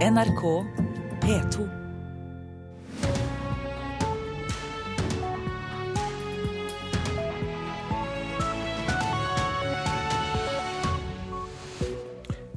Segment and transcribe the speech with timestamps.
[0.00, 0.64] NRK
[1.20, 1.79] P2.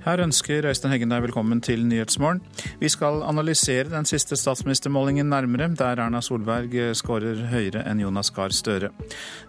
[0.04, 2.42] Her ønsker Øystein Heggen deg velkommen til Nyhetsmorgen.
[2.82, 8.52] Vi skal analysere den siste statsministermålingen nærmere, der Erna Solberg skårer høyere enn Jonas Gahr
[8.52, 8.90] Støre.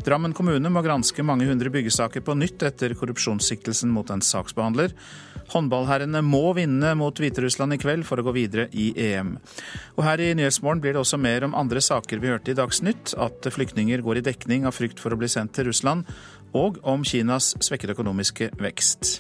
[0.07, 4.95] Drammen kommune må granske mange hundre byggesaker på nytt etter korrupsjonssiktelsen mot en saksbehandler.
[5.51, 9.35] Håndballherrene må vinne mot Hviterussland i kveld for å gå videre i EM.
[9.99, 13.17] Og her i Nyhetsmorgen blir det også mer om andre saker vi hørte i Dagsnytt,
[13.19, 16.07] at flyktninger går i dekning av frykt for å bli sendt til Russland,
[16.55, 19.19] og om Kinas svekkede økonomiske vekst.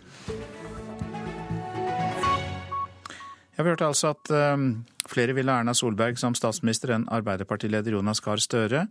[3.54, 8.42] Vi hørte altså at um, flere ville Erna Solberg som statsminister enn Arbeiderpartileder Jonas Gahr
[8.42, 8.88] Støre.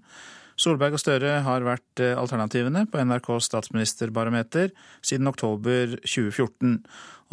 [0.55, 4.71] Solberg og Støre har vært uh, alternativene på NRKs statsministerbarometer
[5.03, 6.77] siden oktober 2014.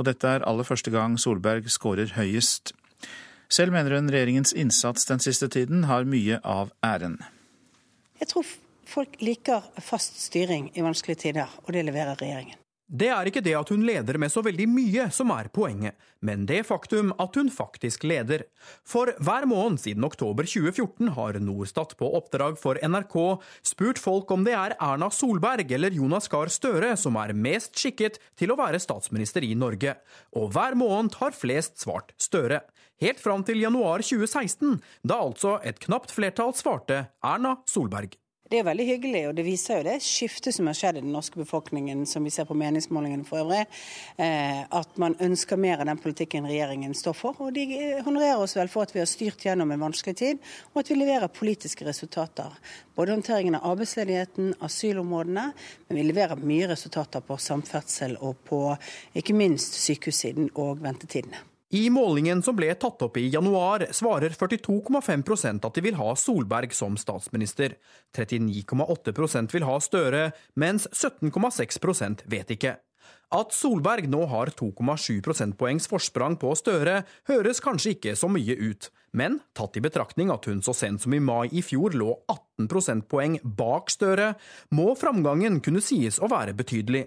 [0.00, 2.74] Og dette er aller første gang Solberg skårer høyest.
[3.50, 7.18] Selv mener hun regjeringens innsats den siste tiden har mye av æren.
[8.18, 8.50] Jeg tror
[8.90, 12.58] folk liker fast styring i vanskelige tider, og det leverer regjeringen.
[12.90, 15.94] Det er ikke det at hun leder med så veldig mye som er poenget,
[16.26, 18.42] men det faktum at hun faktisk leder.
[18.82, 23.14] For hver måned siden oktober 2014 har Norstat på oppdrag for NRK
[23.70, 28.18] spurt folk om det er Erna Solberg eller Jonas Gahr Støre som er mest skikket
[28.34, 29.94] til å være statsminister i Norge.
[30.34, 32.64] Og hver måned har flest svart Støre.
[33.00, 38.18] Helt fram til januar 2016, da altså et knapt flertall svarte Erna Solberg.
[38.50, 41.12] Det er veldig hyggelig, og det viser jo det skiftet som har skjedd i den
[41.14, 43.60] norske befolkningen, som vi ser på meningsmålingene for øvrig,
[44.18, 47.38] eh, at man ønsker mer av den politikken regjeringen står for.
[47.46, 47.62] Og de
[48.02, 50.98] honorerer oss vel for at vi har styrt gjennom en vanskelig tid, og at vi
[50.98, 52.58] leverer politiske resultater.
[52.98, 55.46] Både håndteringen av arbeidsledigheten, asylområdene,
[55.86, 58.64] men vi leverer mye resultater på samferdsel og på
[59.14, 61.46] ikke minst sykehussiden og ventetidene.
[61.70, 66.72] I målingen som ble tatt opp i januar, svarer 42,5% at de vil ha Solberg
[66.74, 67.76] som statsminister.
[68.16, 70.24] 39,8% vil ha Støre,
[70.58, 72.72] mens 17,6% vet ikke.
[73.30, 78.90] At Solberg nå har 2,7 prosentpoengs forsprang på Støre, høres kanskje ikke så mye ut,
[79.14, 82.66] men tatt i betraktning at hun så sent som i mai i fjor lå 18
[82.66, 84.32] prosentpoeng bak Støre,
[84.74, 87.06] må framgangen kunne sies å være betydelig.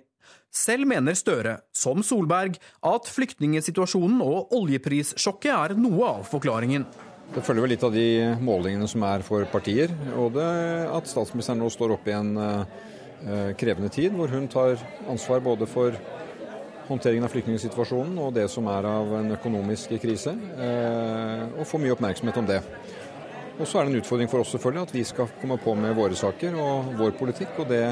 [0.53, 6.85] Selv mener Støre, som Solberg, at flyktningsituasjonen og oljeprissjokket er noe av forklaringen.
[7.33, 9.89] Det følger vel litt av de målingene som er for partier.
[10.13, 10.45] Og det
[10.93, 12.83] at statsministeren nå står oppe i en uh,
[13.57, 14.77] krevende tid, hvor hun tar
[15.09, 15.97] ansvar både for
[16.85, 21.97] håndteringen av flyktningsituasjonen og det som er av en økonomisk krise, uh, og får mye
[21.97, 22.61] oppmerksomhet om det.
[23.59, 25.93] Og så er det en utfordring for oss selvfølgelig at vi skal komme på med
[25.97, 27.83] våre saker og vår politikk, og det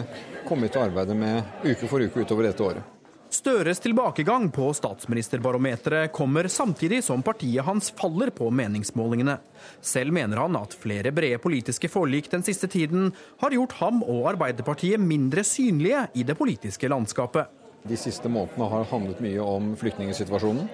[0.48, 2.98] kommer vi til å arbeide med uke for uke utover dette året.
[3.32, 9.38] Støres tilbakegang på statsministerbarometeret kommer samtidig som partiet hans faller på meningsmålingene.
[9.80, 14.28] Selv mener han at flere brede politiske forlik den siste tiden har gjort ham og
[14.34, 17.48] Arbeiderpartiet mindre synlige i det politiske landskapet.
[17.88, 20.68] De siste månedene har handlet mye om flyktningsituasjonen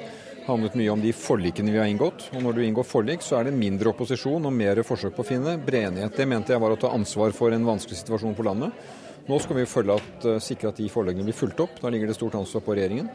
[0.48, 2.30] handlet mye om de forlikene vi har inngått.
[2.36, 5.28] Og når du inngår forlik, så er det mindre opposisjon og mer forsøk på å
[5.28, 6.16] finne bred enighet.
[6.18, 8.88] Det mente jeg var å ta ansvar for en vanskelig situasjon på landet.
[9.28, 11.82] Nå skal vi at, eh, sikre at de forleggene blir fulgt opp.
[11.82, 13.10] Da ligger det stort ansvar på regjeringen.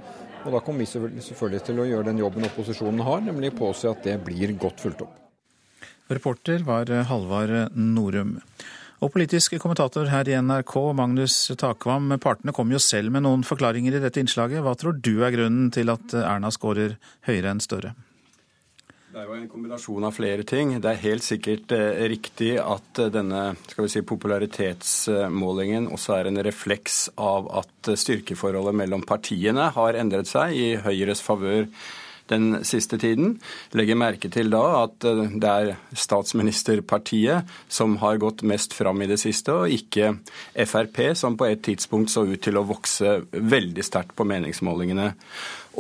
[0.45, 4.03] Og da kommer vi selvfølgelig til å gjøre den jobben opposisjonen har, nemlig påse at
[4.03, 5.17] det blir godt fulgt opp.
[6.11, 8.41] Reporter var Halvard Norum.
[9.03, 13.97] Og politisk kommentator her i NRK, Magnus Takvam, partene kom jo selv med noen forklaringer
[13.99, 14.63] i dette innslaget.
[14.63, 16.95] Hva tror du er grunnen til at Erna skårer
[17.27, 17.97] høyere enn Støre?
[19.13, 20.71] Det er jo en kombinasjon av flere ting.
[20.81, 23.43] Det er helt sikkert eh, riktig at eh, denne
[23.91, 30.71] si, popularitetsmålingen også er en refleks av at styrkeforholdet mellom partiene har endret seg i
[30.81, 31.67] Høyres favør
[32.31, 33.37] den siste tiden.
[33.77, 39.11] Legger merke til da at eh, det er statsministerpartiet som har gått mest fram i
[39.11, 40.15] det siste, og ikke
[40.69, 45.13] Frp, som på et tidspunkt så ut til å vokse veldig sterkt på meningsmålingene.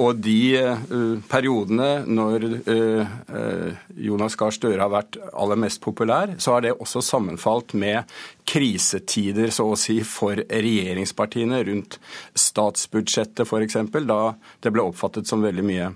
[0.00, 6.32] Og de uh, periodene når uh, uh, Jonas Gahr Støre har vært aller mest populær,
[6.40, 8.08] så har det også sammenfalt med
[8.48, 11.98] krisetider, så å si, for regjeringspartiene rundt
[12.32, 13.78] statsbudsjettet f.eks.,
[14.08, 14.22] da
[14.64, 15.92] det ble oppfattet som veldig mye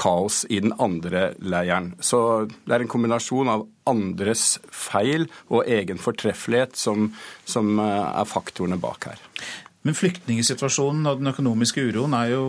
[0.00, 1.92] kaos i den andre leiren.
[2.00, 7.10] Så det er en kombinasjon av andres feil og egen fortreffelighet som,
[7.44, 9.26] som er faktorene bak her.
[9.86, 12.42] Men flyktningsituasjonen og den økonomiske uroen er jo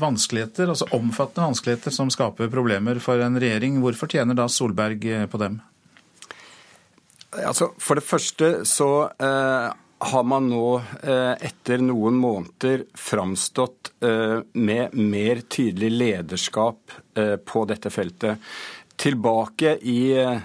[0.00, 3.78] vanskeligheter, altså omfattende vanskeligheter som skaper problemer for en regjering.
[3.80, 5.62] Hvorfor tjener da Solberg på dem?
[7.34, 9.72] Altså, for det første så eh,
[10.04, 10.68] har man nå
[11.04, 13.92] etter noen måneder framstått
[14.52, 16.96] med mer tydelig lederskap
[17.48, 18.42] på dette feltet.
[19.00, 19.98] Tilbake i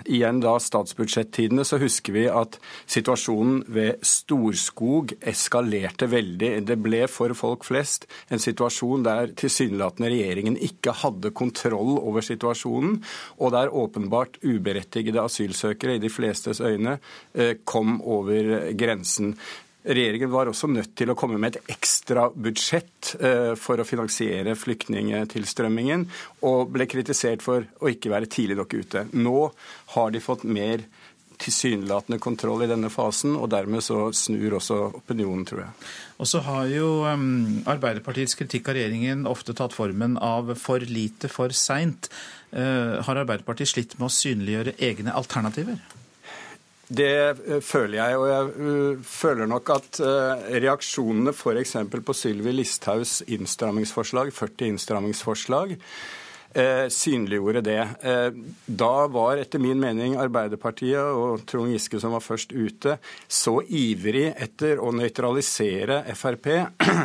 [0.09, 2.57] igjen da statsbudsjettidene så husker vi at
[2.89, 6.49] situasjonen ved Storskog eskalerte veldig.
[6.65, 12.99] Det ble for folk flest en situasjon der tilsynelatende regjeringen ikke hadde kontroll over situasjonen,
[13.37, 16.97] og der åpenbart uberettigede asylsøkere i de flestes øyne
[17.33, 19.35] eh, kom over grensen.
[19.79, 24.57] Regjeringen var også nødt til å komme med et ekstra budsjett eh, for å finansiere
[24.59, 26.03] flyktningtilstrømmingen,
[26.47, 29.05] og ble kritisert for å ikke være tidlig nok ute.
[29.15, 29.45] Nå
[29.95, 30.83] har de fått mer
[31.39, 35.87] tilsynelatende kontroll i denne fasen, og dermed så snur også opinionen, tror jeg.
[36.19, 41.31] Og så har jo um, Arbeiderpartiets kritikk av regjeringen ofte tatt formen av for lite,
[41.31, 42.11] for seint.
[42.51, 45.79] Uh, har Arbeiderpartiet slitt med å synliggjøre egne alternativer?
[46.89, 51.75] Det eh, føler jeg, og jeg uh, føler nok at uh, reaksjonene f.eks.
[52.05, 55.77] på Sylvi Listhaugs innstrammingsforslag, 40 innstrammingsforslag,
[56.89, 57.81] synliggjorde det.
[58.65, 62.95] Da var etter min mening Arbeiderpartiet og Trond Giske, som var først ute,
[63.29, 66.49] så ivrig etter å nøytralisere Frp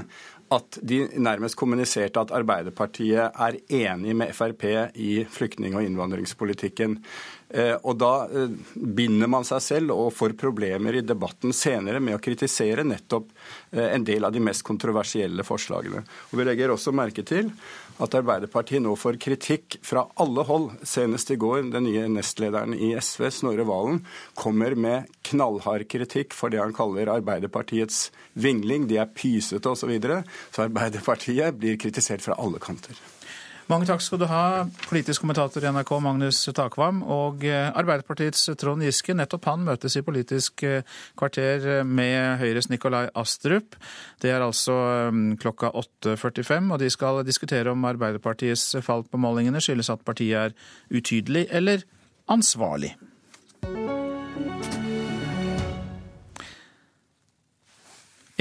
[0.56, 4.64] at de nærmest kommuniserte at Arbeiderpartiet er enig med Frp
[4.96, 6.98] i flyktning- og innvandringspolitikken.
[7.54, 12.16] Eh, og da eh, binder man seg selv og får problemer i debatten senere med
[12.16, 13.28] å kritisere nettopp
[13.70, 16.02] eh, en del av de mest kontroversielle forslagene.
[16.32, 17.52] Og Vi legger også merke til
[18.02, 20.72] at Arbeiderpartiet nå får kritikk fra alle hold.
[20.82, 24.02] Senest i går den nye nestlederen i SV, Snorre Valen,
[24.34, 28.88] kommer med knallhard kritikk for det han kaller Arbeiderpartiets vingling.
[28.90, 29.84] De er pysete osv.
[29.84, 30.22] Så, videre.
[30.50, 32.98] så Arbeiderpartiet blir kritisert fra alle kanter.
[33.64, 36.98] Mange takk skal du ha, politisk kommentator i NRK Magnus Takvam.
[37.08, 40.84] Og eh, Arbeiderpartiets Trond Giske, nettopp han møtes i Politisk eh,
[41.16, 43.78] kvarter med Høyres Nikolai Astrup.
[44.20, 44.76] Det er altså
[45.08, 50.52] mm, klokka 8.45, og de skal diskutere om Arbeiderpartiets fall på målingene skyldes at partiet
[50.52, 50.56] er
[50.92, 51.88] utydelig eller
[52.28, 52.92] ansvarlig.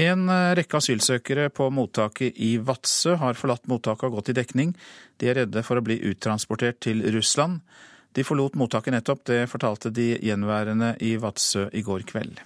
[0.00, 4.72] En eh, rekke asylsøkere på mottaket i Vadsø har forlatt mottaket og gått i dekning.
[5.22, 7.60] De er redde for å bli uttransportert til Russland.
[8.14, 12.42] De forlot mottaket nettopp, det fortalte de gjenværende i Vadsø i går kveld.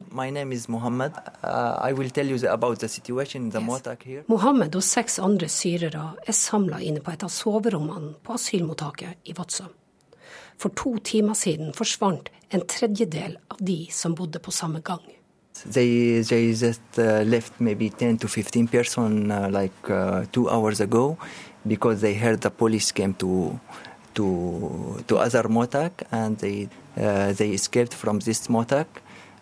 [0.00, 1.12] Mohammed.
[1.44, 1.90] Uh,
[4.30, 9.36] Mohammed og seks andre syrere er samla inne på et av soverommene på asylmottaket i
[9.36, 9.68] Vadsø.
[10.60, 15.04] For to timer siden forsvant en tredjedel av de som bodde på samme gang.
[15.66, 20.80] They, they just uh, left maybe 10 to 15 person uh, like uh, two hours
[20.80, 21.18] ago
[21.66, 23.60] because they heard the police came to
[24.14, 28.86] to to other motak and they uh, they escaped from this motak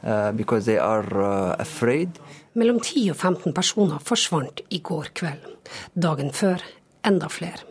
[0.02, 2.18] uh, because they are uh, afraid.
[2.54, 5.44] Mellom 10 og 15 personer forsvant i går kveld.
[5.94, 6.62] Dagen før
[7.06, 7.64] enda flere.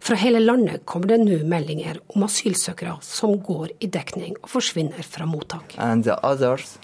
[0.00, 5.04] Fra hele landet kommer det nå meldinger om asylsøkere som går i dekning og forsvinner
[5.04, 5.74] fra mottak.
[5.76, 6.78] And the others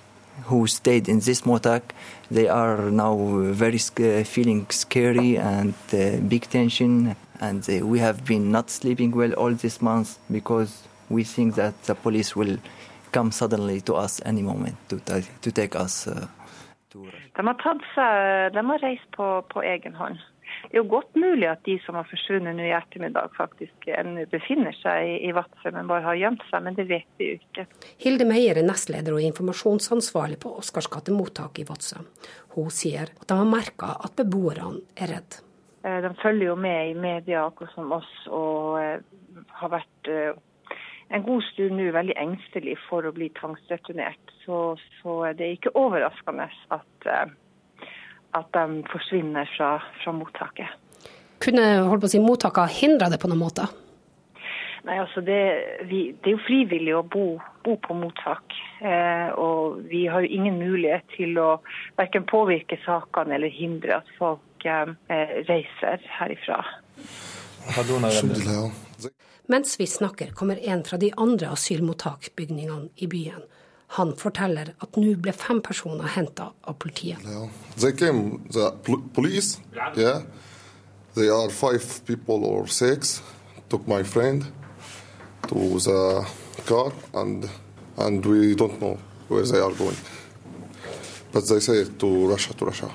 [0.45, 1.83] who stayed in this motak,
[2.31, 3.17] they are now
[3.53, 3.79] very
[4.25, 7.17] feeling scary and uh, big tension.
[7.41, 11.83] And uh, we have been not sleeping well all this month because we think that
[11.85, 12.59] the police will
[13.13, 15.01] come suddenly to us any moment to,
[15.43, 16.07] to take us.
[16.07, 16.27] Uh,
[16.91, 17.07] to...
[17.37, 20.17] De har tatt seg, de har reist på, på egen hånd.
[20.67, 24.27] Det er jo godt mulig at de som har forsvunnet nå i ettermiddag, faktisk ennå
[24.33, 26.65] befinner seg i, Vadsø, men bare har gjemt seg.
[26.67, 27.67] Men det vet vi jo ikke.
[28.03, 32.03] Hilde Meyer er nestleder og informasjonsansvarlig på Oscarsgate mottak i Vadsø.
[32.57, 35.39] Hun sier at de har merka at beboerne er redd.
[35.87, 40.35] Eh, de følger jo med i media, akkurat som oss, og eh, har vært eh,
[41.15, 44.35] en god stund nå veldig engstelig for å bli tvangsreturnert.
[44.43, 47.11] Så, så det er ikke overraskende at
[48.37, 50.69] at de forsvinner fra, fra mottaket.
[51.43, 53.69] Kunne holdt på å si, mottaket hindra det på noen måte?
[54.87, 55.41] Nei, altså det,
[55.91, 57.25] vi, det, er jo frivillig å bo,
[57.67, 58.55] bo på mottak.
[58.79, 61.49] Eh, og vi har jo ingen mulighet til å
[61.99, 64.95] verken påvirke sakene eller hindre at folk eh,
[65.49, 66.61] reiser herifra.
[69.51, 73.43] Mens vi snakker, kommer en fra de andre asylmottakbygningene i byen.
[73.95, 77.23] Han forteller at nå ble fem personer henta av politiet.
[77.23, 77.49] Yeah.
[77.77, 78.73] They came, the
[79.15, 79.61] police,
[79.97, 80.23] yeah.
[81.15, 83.23] They are five people or six.
[83.71, 84.45] Took my friend
[85.49, 86.27] to the
[86.67, 87.49] car, and
[87.97, 89.97] and we don't know where they are going.
[91.33, 92.91] But they say to Russia.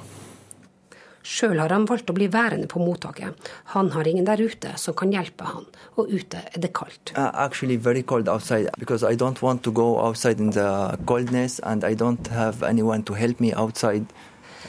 [1.23, 3.37] Sjøl har han valgt å bli værende på mottaket.
[3.75, 7.13] Han har ingen der ute som kan hjelpe han, og ute er det kaldt.
[7.15, 11.59] Uh, actually, very cold outside because I don't want to go outside in the coldness,
[11.59, 14.05] and I don't have anyone to help me outside.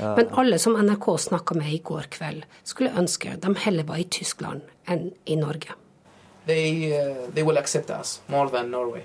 [0.00, 4.00] Uh, Men alle som NRK snakka med i går kveld, skulle ønske de heller var
[4.00, 5.76] i Tyskland enn i Norge.
[6.46, 9.04] They, uh, they will accept us more than Norway.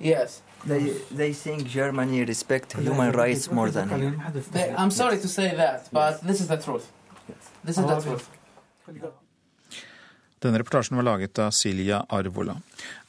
[0.00, 0.42] Yes.
[0.66, 4.22] They, they think Germany respect human rights more than him.
[4.52, 6.90] They, I'm sorry to say that, but this is the truth.
[7.64, 8.28] This is the truth.
[10.38, 12.54] Denne reportasjen var laget av Silja Arvola.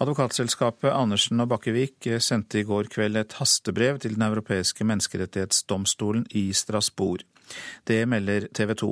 [0.01, 6.49] Advokatselskapet Andersen og Bakkevik sendte i går kveld et hastebrev til Den europeiske menneskerettighetsdomstolen i
[6.53, 7.21] Strasbourg.
[7.85, 8.89] Det melder TV 2.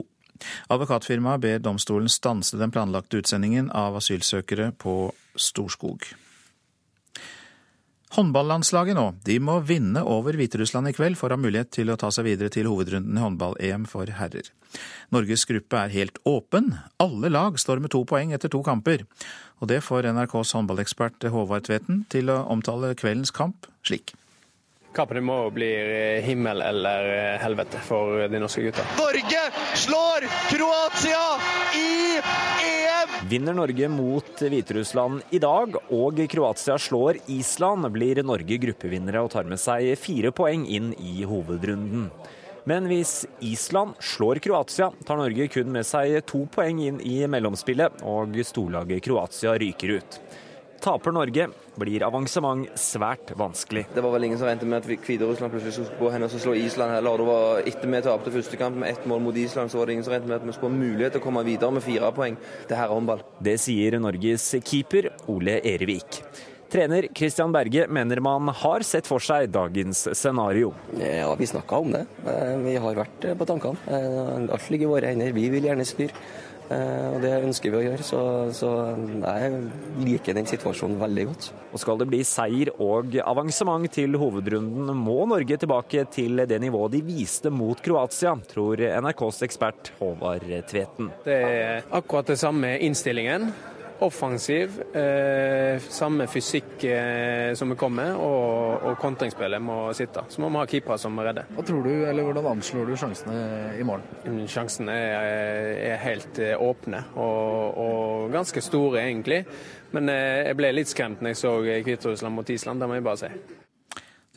[0.70, 5.00] Advokatfirmaet ber domstolen stanse den planlagte utsendingen av asylsøkere på
[5.34, 6.06] Storskog.
[8.16, 11.98] Håndballandslaget nå, de må vinne over Hviterussland i kveld for å ha mulighet til å
[12.00, 14.48] ta seg videre til hovedrunden i håndball-EM for herrer.
[15.12, 16.72] Norges gruppe er helt åpen.
[17.04, 19.04] Alle lag står med to poeng etter to kamper.
[19.60, 24.16] Og det får NRKs håndballekspert Håvard Tveten til å omtale kveldens kamp slik.
[24.98, 25.68] Kampen må bli
[26.26, 28.86] himmel eller helvete for de norske gutta.
[28.98, 29.44] Norge
[29.78, 31.26] slår Kroatia
[31.78, 31.92] i
[32.66, 33.14] EM!
[33.30, 39.46] Vinner Norge mot Hviterussland i dag, og Kroatia slår Island, blir Norge gruppevinnere og tar
[39.46, 42.10] med seg fire poeng inn i hovedrunden.
[42.68, 48.02] Men hvis Island slår Kroatia, tar Norge kun med seg to poeng inn i mellomspillet,
[48.02, 50.20] og storlaget Kroatia ryker ut.
[50.82, 53.86] Taper Norge, blir avansement svært vanskelig.
[53.94, 56.56] Det var vel ingen som ventet med at Hviterussland plutselig skulle gå hen og slå
[56.58, 57.22] Island heller.
[57.22, 59.98] Det var Etter vi tapte første kamp med ett mål mot Island, så var det
[59.98, 62.12] ingen som ventet med at vi skulle ha mulighet til å komme videre med fire
[62.18, 63.24] poeng til herrehåndball.
[63.44, 66.22] Det sier Norges keeper Ole Erevik.
[66.68, 70.74] Trener Christian Berge mener man har sett for seg dagens scenario.
[71.00, 72.02] Ja, Vi snakka om det.
[72.66, 73.80] Vi har vært på tankene.
[74.52, 75.32] Alt ligger i våre hender.
[75.32, 76.12] Vi vil gjerne styre.
[76.68, 78.22] Og Det ønsker vi å gjøre, så,
[78.56, 78.72] så,
[79.24, 79.60] jeg
[80.04, 81.48] liker den situasjonen veldig godt.
[81.72, 86.98] Og Skal det bli seier og avansement til hovedrunden, må Norge tilbake til det nivået
[86.98, 91.12] de viste mot Kroatia, tror NRKs ekspert Håvard Tveten.
[91.24, 93.52] Det er akkurat det samme innstillingen.
[94.06, 100.22] Offensiv, eh, samme fysikk eh, som vi kommer, og, og kontringsspillet må sitte.
[100.30, 101.48] Så må vi ha keepere som redder.
[101.48, 101.56] redde.
[101.58, 103.40] Hva tror du, eller Hvordan anslår du sjansene
[103.80, 104.44] i morgen?
[104.48, 109.44] Sjansene er, er helt eh, åpne og, og, ganske store, egentlig.
[109.96, 113.08] Men eh, jeg ble litt skremt når jeg så Hviterussland mot Island, det må jeg
[113.08, 113.32] bare si.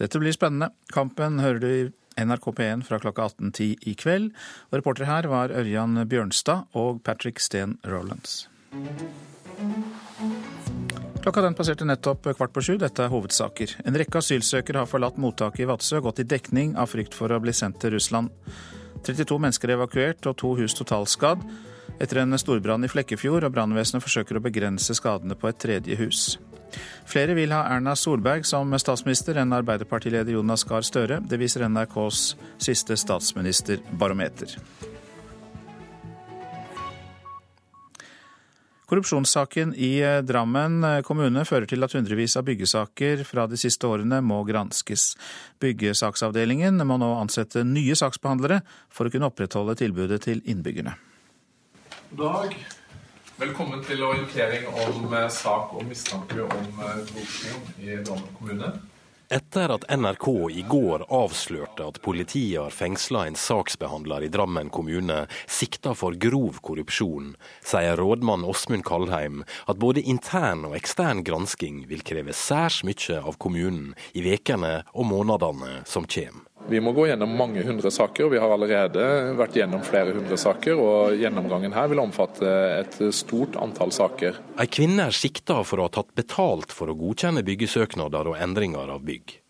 [0.01, 0.71] Dette blir spennende.
[0.95, 1.81] Kampen hører du i
[2.25, 4.31] NRK P1 fra klokka 18.10 i kveld.
[4.71, 8.47] Og reporter her var Ørjan Bjørnstad og Patrick Steen Rolands.
[11.21, 12.75] Klokka den passerte nettopp kvart på sju.
[12.81, 13.77] Dette er hovedsaker.
[13.85, 17.41] En rekke asylsøkere har forlatt mottaket i Vadsø gått i dekning av frykt for å
[17.45, 18.33] bli sendt til Russland.
[19.05, 21.45] 32 mennesker er evakuert og to hus totalskadd
[22.01, 26.39] etter en storbrann i Flekkefjord, og brannvesenet forsøker å begrense skadene på et tredje hus.
[27.11, 31.21] Flere vil ha Erna Solberg som statsminister enn Arbeiderpartileder Jonas Gahr Støre.
[31.21, 32.23] Det viser NRKs
[32.63, 34.57] siste statsministerbarometer.
[38.91, 44.41] Korrupsjonssaken i Drammen kommune fører til at hundrevis av byggesaker fra de siste årene må
[44.49, 45.13] granskes.
[45.63, 48.59] Byggesaksavdelingen må nå ansette nye saksbehandlere
[48.91, 50.97] for å kunne opprettholde tilbudet til innbyggerne.
[52.19, 52.59] Dag.
[53.39, 58.75] Velkommen til orientering om sak om mistanke om korrupsjon i Drammen kommune.
[59.33, 65.21] Etter at NRK i går avslørte at politiet har fengsla en saksbehandler i Drammen kommune
[65.47, 72.03] sikta for grov korrupsjon, sier rådmann Åsmund Kalheim at både intern og ekstern gransking vil
[72.03, 76.50] kreve særs mye av kommunen i vekene og månedene som kommer.
[76.69, 79.05] Vi må gå gjennom mange hundre saker, og vi har allerede
[79.39, 80.79] vært gjennom flere hundre saker.
[80.79, 84.39] og Gjennomgangen her vil omfatte et stort antall saker.
[84.61, 88.93] Ei kvinne er sikta for å ha tatt betalt for å godkjenne byggesøknader og endringer
[88.93, 89.41] av bygg.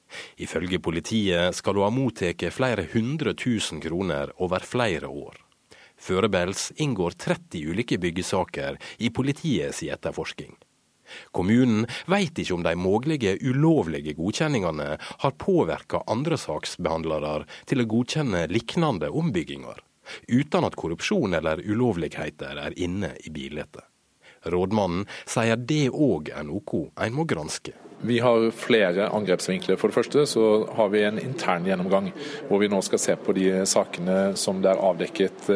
[0.42, 5.36] Ifølge politiet skal hun ha mottatt flere hundre tusen kroner over flere år.
[6.00, 10.54] Førebels inngår 30 ulike byggesaker i politiets etterforsking.
[11.32, 18.46] Kommunen vet ikke om de mulige ulovlige godkjenningene har påvirka andre saksbehandlere til å godkjenne
[18.52, 19.82] lignende ombygginger,
[20.28, 23.82] uten at korrupsjon eller ulovligheter er inne i bildet.
[24.48, 27.74] Rådmannen sier det òg er noe en må granske.
[28.02, 29.76] Vi har flere angrepsvinkler.
[29.76, 32.08] For det første så har vi en intern gjennomgang,
[32.48, 35.50] hvor vi nå skal se på de sakene som det er avdekket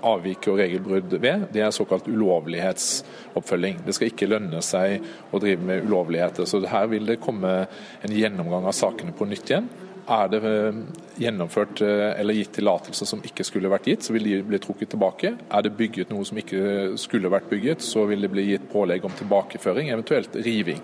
[0.00, 1.48] avvik og regelbrudd ved.
[1.52, 3.82] Det er såkalt ulovlighetsoppfølging.
[3.84, 5.04] Det skal ikke lønne seg
[5.36, 6.48] å drive med ulovligheter.
[6.48, 9.68] Så her vil det komme en gjennomgang av sakene på nytt igjen.
[10.06, 10.76] Er det eh,
[11.18, 14.92] gjennomført eh, eller gitt tillatelser som ikke skulle vært gitt, så vil de bli trukket
[14.94, 15.32] tilbake.
[15.50, 19.04] Er det bygget noe som ikke skulle vært bygget, så vil det bli gitt pålegg
[19.04, 20.78] om tilbakeføring, eventuelt riving.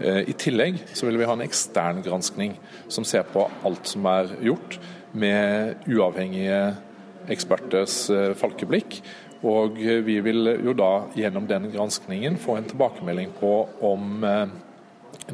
[0.00, 2.56] Eh, I tillegg så vil vi ha en ekstern granskning
[2.88, 4.78] som ser på alt som er gjort,
[5.12, 6.76] med uavhengige
[7.30, 8.04] eksperters
[8.38, 9.00] falkeblikk.
[9.42, 13.54] Og vi vil jo da gjennom den granskningen få en tilbakemelding på
[13.88, 14.22] om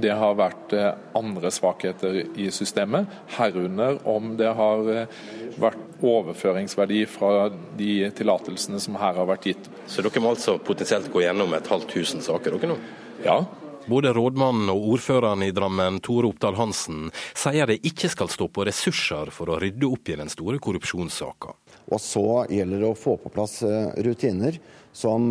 [0.01, 5.21] det har vært eh, andre svakheter i systemet, herunder om det har eh,
[5.61, 9.71] vært overføringsverdi fra de tillatelsene som her har vært gitt.
[9.89, 12.81] Så dere må altså potensielt gå gjennom et halvt tusen saker dere nå?
[13.25, 13.41] Ja.
[13.87, 18.65] Både rådmannen og ordføreren i Drammen, Tore Oppdal Hansen, sier det ikke skal stå på
[18.67, 21.55] ressurser for å rydde opp i den store korrupsjonssaka.
[21.95, 24.59] Og så gjelder det å få på plass eh, rutiner
[24.97, 25.31] som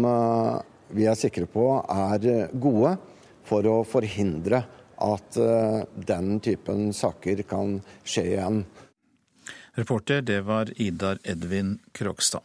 [0.96, 2.96] vi er sikre på er gode
[3.46, 4.64] for å forhindre
[5.06, 8.64] at eh, den typen saker kan skje igjen.
[9.76, 12.44] Reporter, det var Idar Edvin Krogstad.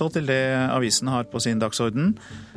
[0.00, 0.40] Så til det
[0.72, 2.14] avisen har på sin dagsorden.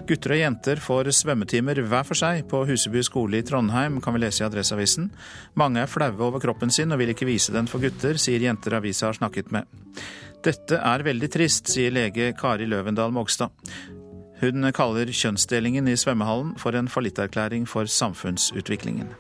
[0.08, 4.22] Gutter og jenter får svømmetimer hver for seg på Huseby skole i Trondheim, kan vi
[4.24, 5.10] lese i Adresseavisen.
[5.60, 8.78] Mange er flaue over kroppen sin og vil ikke vise den for gutter, sier jenter
[8.80, 9.68] avisa har snakket med.
[10.44, 13.52] Dette er veldig trist, sier lege Kari Løvendal Mogstad.
[14.40, 19.12] Hun kaller kjønnsdelingen i svømmehallen for en fallitterklæring for samfunnsutviklingen.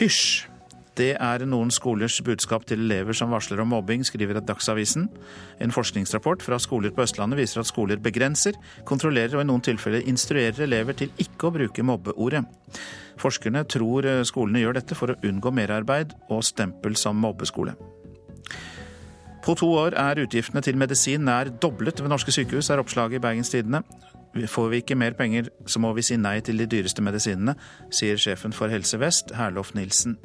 [0.00, 0.55] Hysj!
[0.96, 5.10] Det er noen skolers budskap til elever som varsler om mobbing, skriver Dagsavisen.
[5.60, 8.56] En forskningsrapport fra skoler på Østlandet viser at skoler begrenser,
[8.88, 12.46] kontrollerer og i noen tilfeller instruerer elever til ikke å bruke mobbeordet.
[13.20, 17.76] Forskerne tror skolene gjør dette for å unngå merarbeid og stempel som mobbeskole.
[19.44, 23.22] På to år er utgiftene til medisin nær doblet ved norske sykehus, er oppslaget i
[23.22, 23.84] Bergens Tidende.
[24.48, 27.54] Får vi ikke mer penger, så må vi si nei til de dyreste medisinene,
[27.94, 30.18] sier sjefen for Helse Vest, Herlof Nilsen.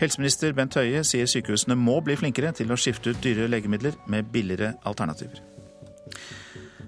[0.00, 4.28] Helseminister Bent Høie sier sykehusene må bli flinkere til å skifte ut dyre legemidler med
[4.32, 5.40] billigere alternativer.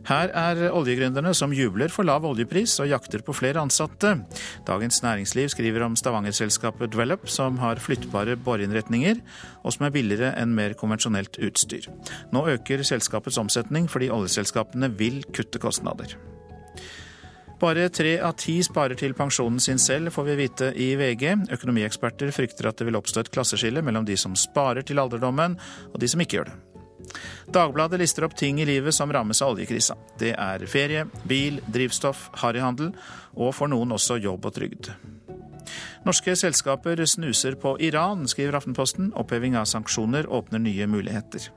[0.09, 4.15] Her er oljegründerne som jubler for lav oljepris og jakter på flere ansatte.
[4.65, 9.21] Dagens Næringsliv skriver om Stavanger-selskapet Dwellup, som har flyttbare boreinnretninger,
[9.65, 11.91] og som er billigere enn mer konvensjonelt utstyr.
[12.33, 16.17] Nå øker selskapets omsetning fordi oljeselskapene vil kutte kostnader.
[17.59, 21.51] Bare tre av ti sparer til pensjonen sin selv, får vi vite i VG.
[21.57, 25.57] Økonomieksperter frykter at det vil oppstå et klasseskille mellom de som sparer til alderdommen,
[25.91, 26.59] og de som ikke gjør det.
[27.55, 29.97] Dagbladet lister opp ting i livet som rammes av oljekrisa.
[30.21, 32.93] Det er ferie, bil, drivstoff, harryhandel
[33.35, 34.93] og for noen også jobb og trygd.
[36.07, 39.11] Norske selskaper snuser på Iran, skriver Aftenposten.
[39.19, 41.51] Oppheving av sanksjoner åpner nye muligheter.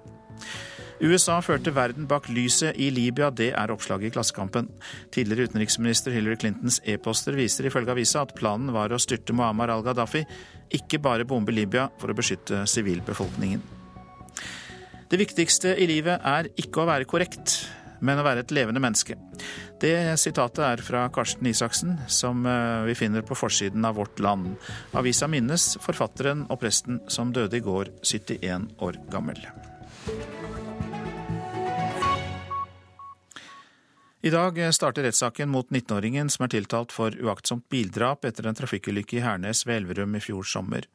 [1.01, 4.67] USA førte verden bak lyset i Libya, det er oppslaget i Klassekampen.
[5.13, 10.21] Tidligere utenriksminister Hillary Clintons e-poster viser ifølge avisa at planen var å styrte Muammar al-Gaddafi,
[10.77, 13.63] ikke bare bombe Libya for å beskytte sivilbefolkningen.
[15.11, 17.57] Det viktigste i livet er ikke å være korrekt,
[18.05, 19.17] men å være et levende menneske.
[19.81, 24.53] Det sitatet er fra Karsten Isaksen, som eh, vi finner på forsiden av Vårt Land.
[24.93, 29.41] Avisa minnes forfatteren og presten som døde i går, 71 år gammel.
[34.23, 39.17] I dag starter rettssaken mot 19-åringen som er tiltalt for uaktsomt bildrap etter en trafikkulykke
[39.17, 40.85] i Hernes ved Elverum i fjor sommer.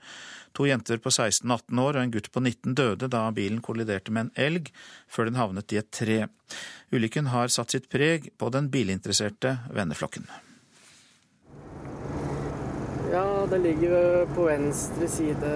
[0.55, 4.29] To jenter på 16-18 år og en gutt på 19 døde da bilen kolliderte med
[4.29, 4.71] en elg
[5.11, 6.21] før den havnet i et tre.
[6.95, 10.31] Ulykken har satt sitt preg på den bilinteresserte venneflokken.
[13.11, 15.55] Ja, det ligger på venstre side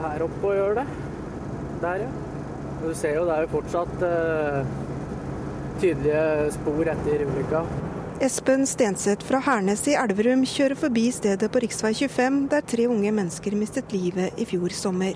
[0.00, 0.90] her oppe og gjør det.
[1.84, 2.12] Der, ja.
[2.80, 4.86] Du ser jo det er jo fortsatt uh
[5.80, 7.62] tydelige spor etter ulykka.
[8.20, 11.70] Espen Stenseth fra Hernes i Elverum kjører forbi stedet på rv.
[11.70, 15.14] 25 der tre unge mennesker mistet livet i fjor sommer.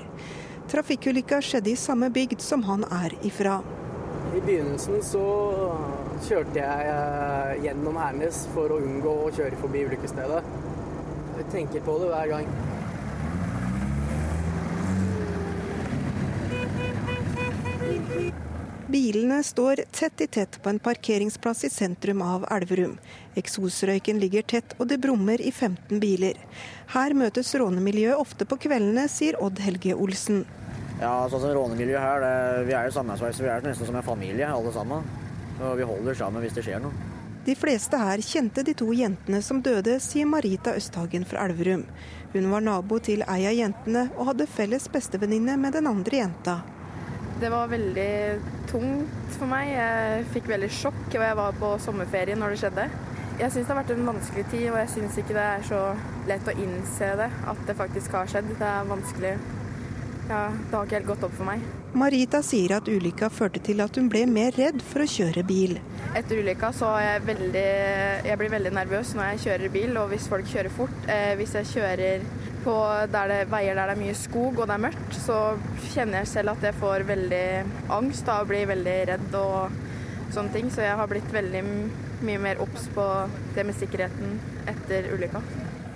[0.71, 3.59] Trafikkulykka skjedde i samme bygd som han er ifra.
[4.33, 5.25] I begynnelsen så
[6.29, 10.45] kjørte jeg eh, gjennom Hernes for å unngå å kjøre forbi ulykkesstedet.
[11.41, 12.72] Jeg tenker på det hver gang.
[18.93, 22.99] Bilene står tett i tett på en parkeringsplass i sentrum av Elverum.
[23.41, 26.37] Eksosrøyken ligger tett, og det brummer i 15 biler.
[26.93, 30.43] Her møtes rånemiljøet ofte på kveldene, sier Odd Helge Olsen.
[31.01, 33.47] Ja, sånn som rånemiljøet her, det, vi er jo sammensveisa.
[33.47, 35.09] Vi er nesten som en familie, alle sammen.
[35.63, 37.09] Og vi holder sammen hvis det skjer noe.
[37.49, 41.87] De fleste her kjente de to jentene som døde, sier Marita Østhagen fra Elverum.
[42.37, 46.61] Hun var nabo til ei av jentene og hadde felles bestevenninne med den andre jenta.
[47.41, 48.13] Det var veldig
[48.71, 49.73] tungt for meg.
[49.73, 52.87] Jeg fikk veldig sjokk, og jeg var på sommerferie når det skjedde.
[53.41, 55.81] Jeg syns det har vært en vanskelig tid, og jeg syns ikke det er så
[56.29, 58.53] lett å innse det, at det faktisk har skjedd.
[58.61, 59.35] Det er vanskelig.
[60.29, 61.63] Ja, det har ikke helt gått opp for meg.
[61.99, 65.75] Marita sier at ulykka førte til at hun ble mer redd for å kjøre bil.
[66.17, 67.67] Etter ulykka så er jeg veldig
[68.29, 71.11] Jeg blir veldig nervøs når jeg kjører bil, og hvis folk kjører fort.
[71.11, 72.25] Eh, hvis jeg kjører
[72.63, 72.77] på
[73.13, 75.39] der det, veier der det er mye skog og det er mørkt, så
[75.91, 77.47] kjenner jeg selv at jeg får veldig
[77.99, 79.81] angst da, og blir veldig redd og
[80.33, 80.71] sånne ting.
[80.73, 81.65] Så jeg har blitt veldig
[82.23, 83.07] mye mer obs på
[83.57, 84.39] det med sikkerheten
[84.71, 85.43] etter ulykka.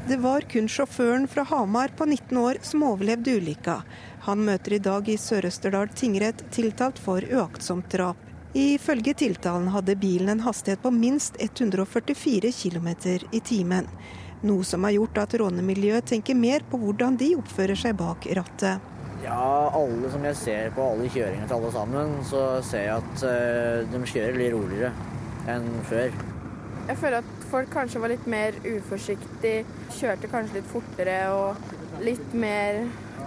[0.08, 3.80] Det var kun sjåføren fra Hamar på 19 år som overlevde ulykka.
[4.22, 8.20] Han møter i dag i Sør-Østerdal tingrett tiltalt for uaktsomt drap.
[8.54, 12.88] Ifølge tiltalen hadde bilen en hastighet på minst 144 km
[13.34, 13.90] i timen.
[14.46, 18.78] Noe som har gjort at rånemiljøet tenker mer på hvordan de oppfører seg bak rattet.
[19.26, 19.42] Ja,
[19.74, 23.82] alle som jeg ser på alle kjøringene til alle sammen, så ser jeg at uh,
[23.90, 24.94] de kjører litt roligere
[25.50, 26.14] enn før.
[26.86, 29.64] Jeg føler at folk kanskje var litt mer uforsiktige,
[29.96, 32.84] kjørte kanskje litt fortere og litt mer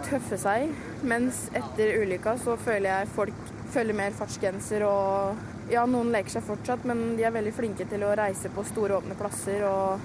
[0.07, 0.69] tøffe seg.
[1.03, 6.41] Mens etter ulykka så føler jeg folk følger mer fartsgrenser og Ja, noen leker seg
[6.47, 10.01] fortsatt, men de er veldig flinke til å reise på store, åpne plasser og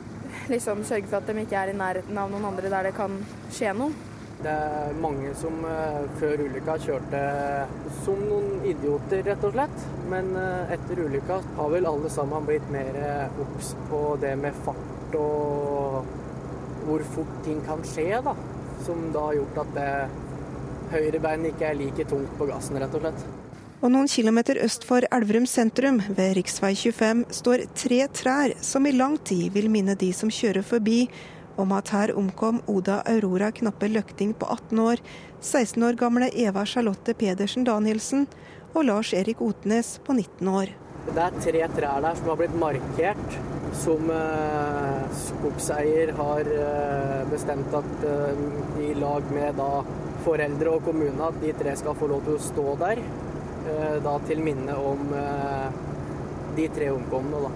[0.52, 3.14] liksom sørge for at de ikke er i nærheten av noen andre der det kan
[3.48, 3.94] skje noe.
[4.44, 7.22] Det er mange som uh, før ulykka kjørte
[8.02, 9.86] som noen idioter, rett og slett.
[10.10, 14.56] Men uh, etter ulykka har vel alle sammen blitt mer uh, obs på det med
[14.66, 16.04] fart og
[16.84, 18.34] hvor fort ting kan skje, da.
[18.84, 19.92] Som da har gjort at det
[20.92, 23.24] høyrebeinet ikke er like tungt på gassen, rett og slett.
[23.84, 26.46] Og noen kilometer øst for Elverum sentrum, ved rv.
[26.48, 31.04] 25, står tre trær som i lang tid vil minne de som kjører forbi,
[31.60, 35.02] om at her omkom Oda Aurora Knappe Løkting på 18 år,
[35.40, 38.24] 16 år gamle Eva Charlotte Pedersen Danielsen
[38.74, 40.72] og Lars Erik Otnes på 19 år.
[41.04, 43.36] Det er tre trær der som har blitt markert,
[43.78, 48.40] som eh, skogseier har eh, bestemt at eh,
[48.86, 49.84] i lag med da
[50.24, 53.02] foreldre og kommune at de tre skal få lov til å stå der.
[53.68, 55.14] Eh, da til minne om
[56.54, 57.52] de tre omkomne, da.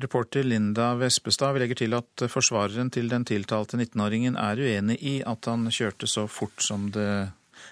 [0.00, 5.18] Reporter Linda Vespestad, vi legger til at forsvareren til den tiltalte 19-åringen er uenig i
[5.28, 7.10] at han kjørte så fort som det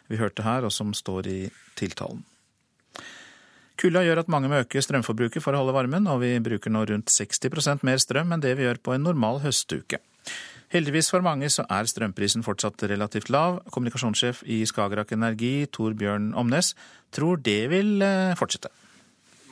[0.09, 1.39] vi hørte her, og som står i
[1.79, 2.25] tiltalen.
[3.79, 6.83] Kulda gjør at mange må øke strømforbruket for å holde varmen, og vi bruker nå
[6.91, 10.01] rundt 60% mer strøm enn det vi gjør på en normal høstuke.
[10.75, 13.63] Heldigvis for mange så er strømprisen fortsatt relativt lav.
[13.73, 16.75] Kommunikasjonssjef i Skagerrak Energi, Tor Bjørn Omnes,
[17.15, 18.69] tror det vil eh, fortsette.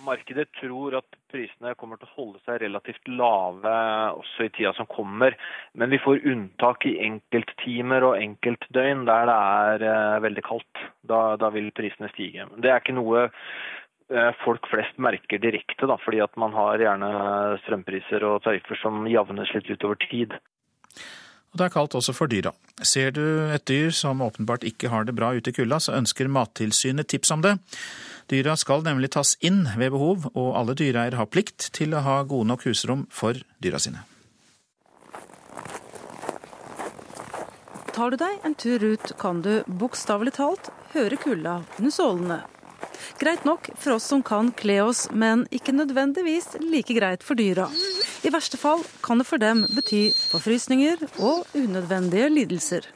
[0.06, 3.72] Markedet tror at prisene kommer til å holde seg relativt lave
[4.16, 5.36] også i tida som kommer.
[5.74, 10.84] Men vi får unntak i enkelttimer og enkeltdøgn der det er eh, veldig kaldt.
[11.06, 12.48] Da, da vil prisene stige.
[12.62, 17.12] Det er ikke noe eh, folk flest merker direkte, da, fordi at man har gjerne
[17.66, 20.38] strømpriser og tariffer som javnes litt utover tid.
[21.56, 22.50] Og det er kaldt også for dyra.
[22.84, 26.28] Ser du et dyr som åpenbart ikke har det bra ute i kulda, så ønsker
[26.28, 27.56] Mattilsynet tips om det.
[28.26, 32.16] Dyra skal nemlig tas inn ved behov, og alle dyreeier har plikt til å ha
[32.26, 34.02] gode nok husrom for dyra sine.
[37.94, 42.42] Tar du deg en tur ut, kan du bokstavelig talt høre kulda under sålene.
[43.20, 47.70] Greit nok for oss som kan kle oss, men ikke nødvendigvis like greit for dyra.
[48.26, 52.95] I verste fall kan det for dem bety forfrysninger og unødvendige lidelser.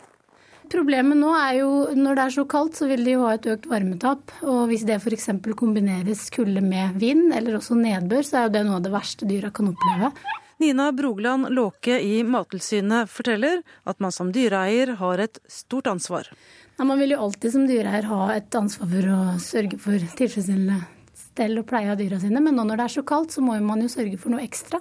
[0.70, 3.48] Problemet nå er jo når det er så kaldt, så vil de jo ha et
[3.50, 4.30] økt varmetap.
[4.46, 5.26] Og hvis det f.eks.
[5.58, 9.26] kombineres kulde med vind, eller også nedbør, så er jo det noe av det verste
[9.26, 10.12] dyra kan oppleve.
[10.60, 16.28] Nina Brogland Låke i Mattilsynet forteller at man som dyreeier har et stort ansvar.
[16.76, 20.82] Ja, man vil jo alltid som dyreeier ha et ansvar for å sørge for tilfredsstillende
[21.16, 23.56] stell og pleie av dyra sine, men nå når det er så kaldt, så må
[23.64, 24.78] man jo sørge for noe ekstra.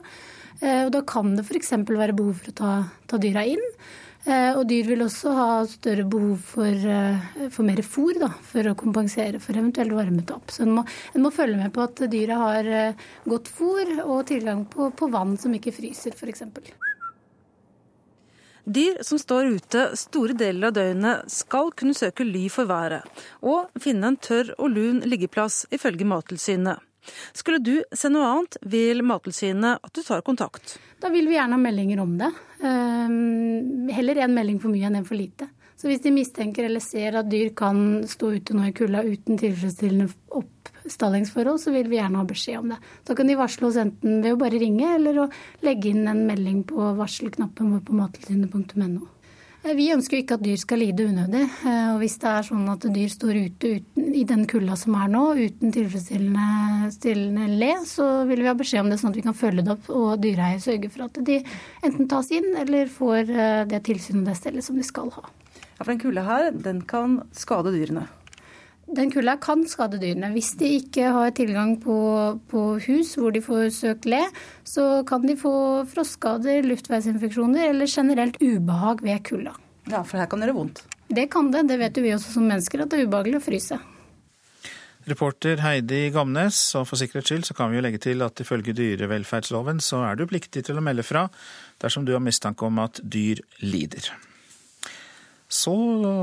[0.60, 1.73] Eh, og da kan det f.eks.
[1.88, 2.71] være behov for å ta,
[3.08, 3.63] ta dyra inn.
[4.27, 8.67] Eh, og dyr vil også ha større behov for, eh, for mer fôr da, for
[8.67, 10.51] å kompensere for eventuelt varmetap.
[10.51, 14.65] Så en må, en må følge med på at dyra har godt fôr og tilgang
[14.65, 16.43] på, på vann som ikke fryser, f.eks.
[18.69, 23.08] Dyr som står ute store deler av døgnet skal kunne søke ly for været,
[23.41, 26.88] og finne en tørr og lun liggeplass, ifølge Mattilsynet.
[27.34, 30.78] Skulle du se noe annet, vil Mattilsynet at du tar kontakt.
[31.00, 32.32] Da vil vi gjerne ha meldinger om det.
[32.63, 35.48] Ehm, heller en melding for mye enn en for lite.
[35.80, 39.38] Så hvis de mistenker eller ser at dyr kan stå ute nå i kulda uten
[39.39, 42.80] tilfredsstillende oppstallingsforhold, så vil vi gjerne ha beskjed om det.
[43.08, 45.30] Da kan de varsle oss enten ved å bare ringe, eller å
[45.63, 49.08] legge inn en melding på varselknappen vår på mattilsynet.no.
[49.63, 51.41] Eh, vi ønsker ikke at dyr skal lide unødig.
[51.67, 54.95] Eh, og hvis det er sånn at dyr står ute uten, i den kulda som
[55.00, 59.26] er nå, uten tilfredsstillende le, så vil vi ha beskjed om det, sånn at vi
[59.28, 61.41] kan følge det opp og dyreeier sørge for at de
[61.86, 63.34] enten tas inn eller får
[63.69, 65.28] det tilsynet og det stellet som de skal ha.
[65.80, 68.08] Ja, for den kulda her, den kan skade dyrene?
[68.89, 70.32] Den kulda kan skade dyrene.
[70.34, 71.95] Hvis de ikke har tilgang på,
[72.49, 74.23] på, hus hvor de får søkt le,
[74.65, 75.54] så kan de få
[75.91, 79.54] frostskader, luftveisinfeksjoner eller generelt ubehag ved kulda.
[79.89, 80.82] Ja, for her kan det gjøre vondt?
[81.10, 81.67] Det kan det.
[81.69, 83.80] Det vet jo vi også som mennesker, at det er ubehagelig å fryse.
[85.10, 88.75] Reporter Heidi Gamnes, og for sikkerhets skyld så kan vi jo legge til at ifølge
[88.78, 91.28] dyrevelferdsloven så er du pliktig til å melde fra
[91.82, 94.12] dersom du har mistanke om at dyr lider.
[95.49, 95.73] Så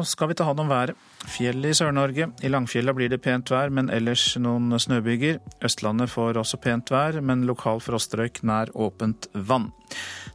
[0.06, 0.94] skal vi ta hånd om været.
[1.26, 2.28] Fjellet i Sør-Norge.
[2.46, 5.40] I Langfjella blir det pent vær, men ellers noen snøbyger.
[5.66, 9.72] Østlandet får også pent vær, men lokal frostrøyk nær åpent vann.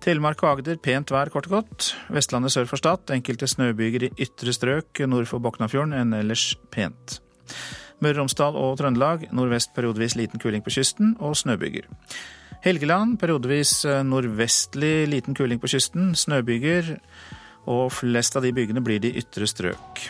[0.04, 1.94] Telemark og Agder pent vær, kort og godt.
[2.12, 7.22] Vestlandet sør for Stad enkelte snøbyger i ytre strøk nord for Boknafjorden, enn ellers pent.
[8.04, 11.88] Møre og Romsdal og Trøndelag nordvest periodevis liten kuling på kysten og snøbyger.
[12.66, 16.98] Helgeland periodevis nordvestlig liten kuling på kysten, snøbyger
[17.70, 20.06] og flest av de bygene blir de ytre strøk.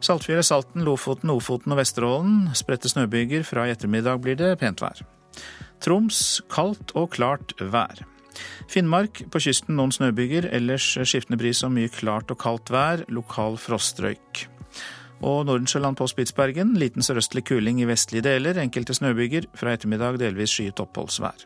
[0.00, 3.44] Saltfjellet, Salten, Lofoten, Ofoten og Vesterålen spredte snøbyger.
[3.44, 5.02] Fra i ettermiddag blir det pent vær.
[5.84, 8.00] Troms kaldt og klart vær.
[8.70, 13.58] Finnmark på kysten noen snøbyger, ellers skiftende bris og mye klart og kaldt vær, lokal
[13.60, 14.46] frostrøyk.
[15.20, 19.50] Og Nordensjøland på Spitsbergen liten sørøstlig kuling i vestlige deler, enkelte snøbyger.
[19.58, 21.44] Fra ettermiddag delvis skyet oppholdsvær.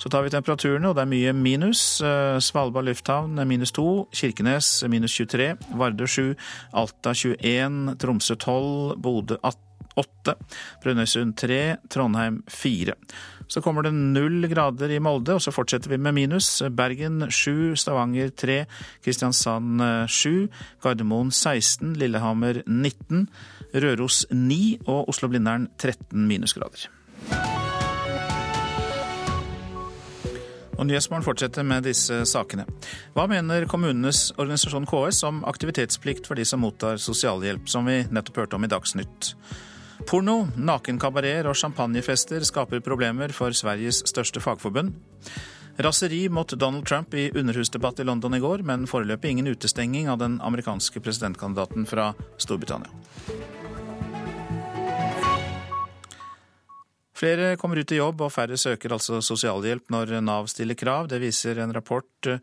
[0.00, 1.82] Så tar vi temperaturene, og det er mye minus.
[2.00, 6.30] Eh, Svalbard lufthavn minus 2, Kirkenes minus 23, Vardø 7,
[6.72, 10.34] Alta 21, Tromsø 12, Bodø 8,
[10.80, 11.60] Brønnøysund 3,
[11.92, 12.96] Trondheim 4.
[13.50, 16.48] Så kommer det null grader i Molde, og så fortsetter vi med minus.
[16.72, 18.62] Bergen 7, Stavanger 3,
[19.04, 20.46] Kristiansand 7,
[20.80, 23.26] Gardermoen 16, Lillehammer 19,
[23.74, 26.88] Røros 9 og Oslo-Blindern 13 minusgrader.
[30.80, 32.64] Og Nyhetsmorgen fortsetter med disse sakene.
[33.12, 38.40] Hva mener kommunenes organisasjon KS om aktivitetsplikt for de som mottar sosialhjelp, som vi nettopp
[38.40, 39.34] hørte om i Dagsnytt?
[40.08, 44.96] Porno, nakenkabareter og champagnefester skaper problemer for Sveriges største fagforbund.
[45.84, 50.20] Raseri mot Donald Trump i underhusdebatt i London i går, men foreløpig ingen utestenging av
[50.24, 53.59] den amerikanske presidentkandidaten fra Storbritannia.
[57.20, 61.10] Flere kommer ut i jobb, og færre søker altså sosialhjelp når Nav stiller krav.
[61.10, 62.40] Det viser en rapport eh,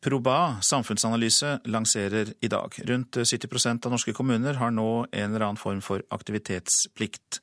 [0.00, 2.72] Proba samfunnsanalyse lanserer i dag.
[2.88, 7.42] Rundt 70% av norske kommuner har nå en eller annen form for aktivitetsplikt.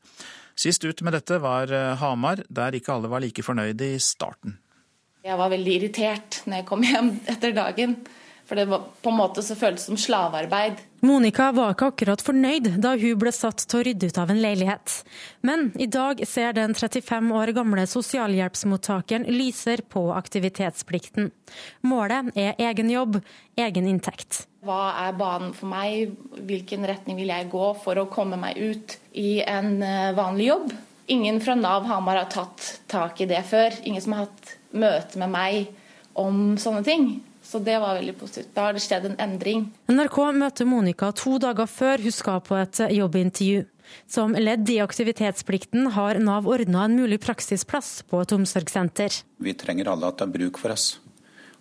[0.58, 4.58] Sist ut med dette var eh, Hamar, der ikke alle var like fornøyde i starten.
[5.28, 8.00] Jeg var veldig irritert når jeg kom hjem etter dagen.
[8.50, 10.82] For det var på en måte så føltes som slavearbeid.
[11.06, 14.42] Monica var ikke akkurat fornøyd da hun ble satt til å rydde ut av en
[14.42, 14.96] leilighet.
[15.46, 21.30] Men i dag ser den 35 år gamle sosialhjelpsmottakeren lyser på aktivitetsplikten.
[21.86, 23.20] Målet er egen jobb,
[23.60, 24.48] egen inntekt.
[24.66, 26.18] Hva er banen for meg,
[26.50, 30.74] hvilken retning vil jeg gå for å komme meg ut i en eh, vanlig jobb?
[31.14, 33.78] Ingen fra Nav Hamar har tatt tak i det før.
[33.88, 35.70] Ingen som har hatt møte med meg
[36.18, 37.12] om sånne ting.
[37.48, 38.50] Så det var veldig positivt.
[38.54, 39.70] Da har det skjedd en endring.
[39.88, 43.64] NRK møter Monica to dager før hun skal på et jobbintervju.
[44.12, 49.22] Som ledd i aktivitetsplikten har Nav ordna en mulig praksisplass på et omsorgssenter.
[49.40, 50.98] Vi trenger alle at det er bruk for oss.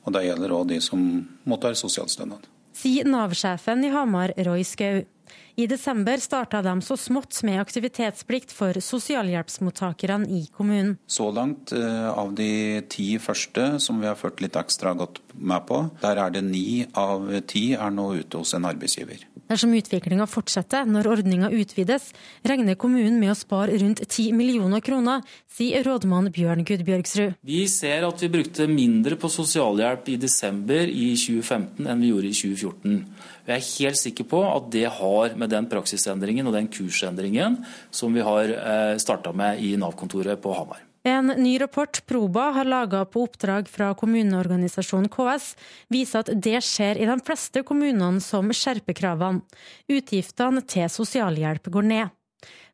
[0.03, 1.01] Og det gjelder òg de som
[1.47, 2.51] mottar sosialstønad.
[2.77, 5.05] Sier Nav-sjefen i Hamar, Roy Skau.
[5.59, 10.99] I desember starta de så smått med aktivitetsplikt for sosialhjelpsmottakerne i kommunen.
[11.09, 15.65] Så langt eh, av de ti første som vi har ført litt ekstra godt med
[15.65, 19.25] på, der er det ni av ti er nå ute hos en arbeidsgiver.
[19.47, 22.09] Dersom utviklinga fortsetter når ordninga utvides,
[22.43, 27.39] regner kommunen med å spare rundt 10 millioner kroner, sier rådmann Bjørn Gudbjørgsrud.
[27.47, 32.33] Vi ser at vi brukte mindre på sosialhjelp i desember i 2015 enn vi gjorde
[32.33, 32.99] i 2014.
[33.47, 37.61] Jeg er helt sikker på at det har med den praksisendringen og den kursendringen
[37.95, 40.83] som vi har eh, starta med i Nav-kontoret på Hamar.
[41.07, 45.53] En ny rapport Proba har laga på oppdrag fra kommuneorganisasjonen KS,
[45.93, 49.45] viser at det skjer i de fleste kommunene som skjerper kravene.
[49.87, 52.17] Utgiftene til sosialhjelp går ned.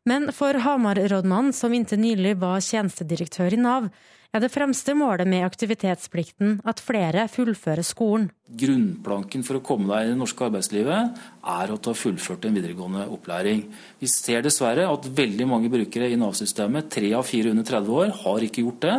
[0.09, 3.91] Men for Hamar-rådmannen, som inntil nylig var tjenestedirektør i Nav,
[4.33, 8.31] er det fremste målet med aktivitetsplikten at flere fullfører skolen.
[8.53, 11.19] Grunnplanken for å komme deg i det norske arbeidslivet
[11.53, 13.61] er at du har fullført en videregående opplæring.
[14.01, 18.13] Vi ser dessverre at veldig mange brukere i Nav-systemet, tre av fire under 30 år,
[18.23, 18.97] har ikke gjort det.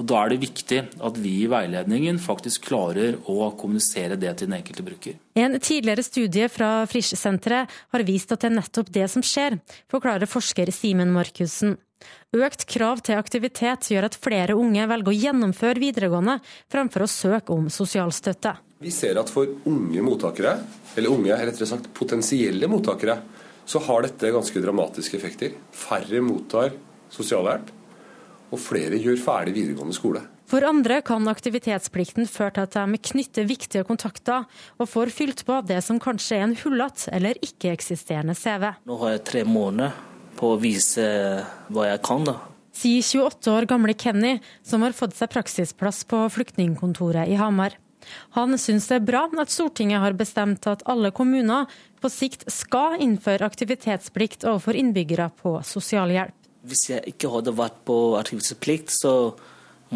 [0.00, 4.48] Og Da er det viktig at vi i veiledningen faktisk klarer å kommunisere det til
[4.48, 5.20] den enkelte bruker.
[5.36, 9.60] En tidligere studie fra Frisch-senteret har vist at det er nettopp det som skjer,
[9.92, 11.76] forklarer forsker Simen Markussen.
[12.36, 16.38] Økt krav til aktivitet gjør at flere unge velger å gjennomføre videregående,
[16.70, 18.54] fremfor å søke om sosialstøtte.
[18.80, 20.54] Vi ser at for unge mottakere,
[20.96, 23.18] eller unge rettere sagt potensielle mottakere,
[23.68, 25.52] så har dette ganske dramatiske effekter.
[25.74, 26.72] Færre mottar
[27.12, 27.68] sosialhjelp,
[28.50, 30.22] og flere gjør ferdig videregående skole.
[30.50, 34.48] For andre kan aktivitetsplikten føre til at de knytter viktige kontakter,
[34.82, 38.72] og får fylt på det som kanskje er en hullete eller ikke-eksisterende CV.
[38.90, 39.94] Nå har jeg tre måneder
[40.40, 41.04] på å vise
[41.68, 42.24] hva jeg kan.
[42.24, 42.38] da.
[42.80, 47.76] Sier 28 år gamle Kenny, som har fått seg praksisplass på flyktningkontoret i Hamar.
[48.36, 51.68] Han syns det er bra at Stortinget har bestemt at alle kommuner
[52.00, 56.36] på sikt skal innføre aktivitetsplikt overfor innbyggere på sosialhjelp.
[56.64, 59.14] Hvis jeg ikke hadde vært på aktivitetsplikt, så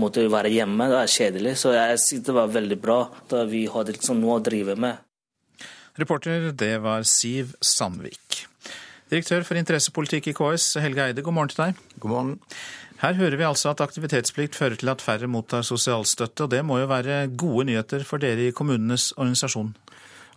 [0.01, 0.89] måtte jeg være hjemme.
[0.91, 1.57] Det er kjedelig.
[1.61, 5.01] Så jeg synes det var veldig bra da vi hadde liksom noe å drive med.
[6.01, 8.45] Reporter, det var Siv Sandvik.
[9.13, 11.81] Direktør for interessepolitikk i KS, Helge Eide, god morgen til deg.
[12.01, 12.35] God morgen.
[13.03, 16.79] Her hører vi altså at aktivitetsplikt fører til at færre mottar sosialstøtte, og det må
[16.81, 19.75] jo være gode nyheter for dere i kommunenes organisasjon?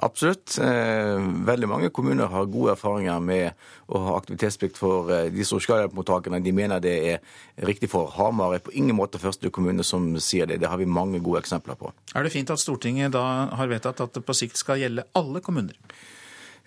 [0.04, 0.58] Absolutt.
[0.62, 3.56] Eh, veldig mange kommuner har gode erfaringer med
[3.90, 8.12] å ha aktivitetsplikt for eh, de sosialhjelpsmottakerne de mener det er riktig for.
[8.20, 10.60] Hamar er på ingen måte første kommune som sier det.
[10.62, 11.96] Det har vi mange gode eksempler på.
[12.14, 13.24] Er det fint at Stortinget da
[13.58, 15.80] har vedtatt at det på sikt skal gjelde alle kommuner?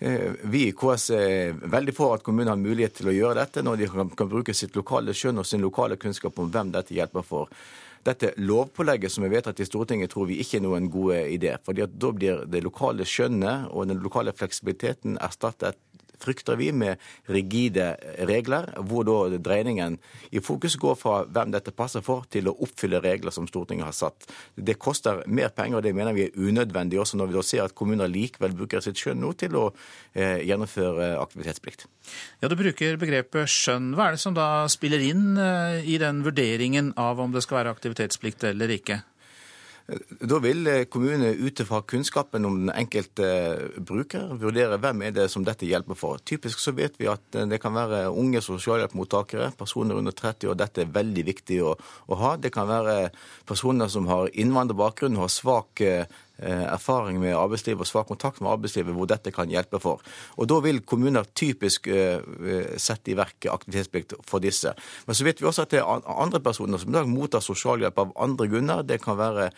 [0.01, 3.61] Eh, vi i KS er veldig for at kommunene har mulighet til å gjøre dette,
[3.61, 7.25] når de kan, bruke sitt lokale skjønn og sin lokale kunnskap om hvem dette hjelper
[7.27, 7.51] for.
[8.01, 11.53] Dette lovpålegget som er vedtatt i Stortinget, tror vi ikke er noen god idé.
[11.63, 15.77] fordi at Da blir det lokale skjønnet og den lokale fleksibiliteten erstattet
[16.21, 17.95] frykter vi, med rigide
[18.29, 19.97] regler, hvor da dreiningen
[20.31, 23.97] i fokus går fra hvem dette passer for, til å oppfylle regler som Stortinget har
[23.97, 24.29] satt.
[24.55, 27.65] Det koster mer penger, og det mener vi er unødvendig, også når vi da ser
[27.65, 29.67] at kommuner likevel bruker sitt skjønn nå til å
[30.13, 31.87] eh, gjennomføre aktivitetsplikt.
[32.41, 33.93] Ja, Du bruker begrepet skjønn.
[33.95, 37.61] Hva er det som da spiller inn eh, i den vurderingen av om det skal
[37.61, 39.01] være aktivitetsplikt eller ikke?
[39.89, 45.15] Da vil eh, kommunene ut fra kunnskapen om den enkelte eh, bruker vurdere hvem er
[45.15, 46.21] det som dette hjelper for.
[46.27, 50.59] Typisk så vet vi at eh, det kan være unge sosialhjelpmottakere, personer under 30 år.
[50.61, 51.75] Dette er veldig viktig å,
[52.07, 52.35] å ha.
[52.39, 52.97] Det kan være
[53.49, 55.83] personer som har innvandrerbakgrunn, har svak
[56.41, 60.01] erfaring med arbeidslivet og svak kontakt med arbeidslivet hvor dette kan hjelpe for.
[60.37, 64.73] Og Da vil kommuner typisk eh, eh, sette i verk aktivitetsplikt for disse.
[65.07, 67.99] Men så vet vi også at det er andre personer som i dag mottar sosialhjelp
[67.99, 68.83] av andre grunner.
[68.83, 69.49] Det kan være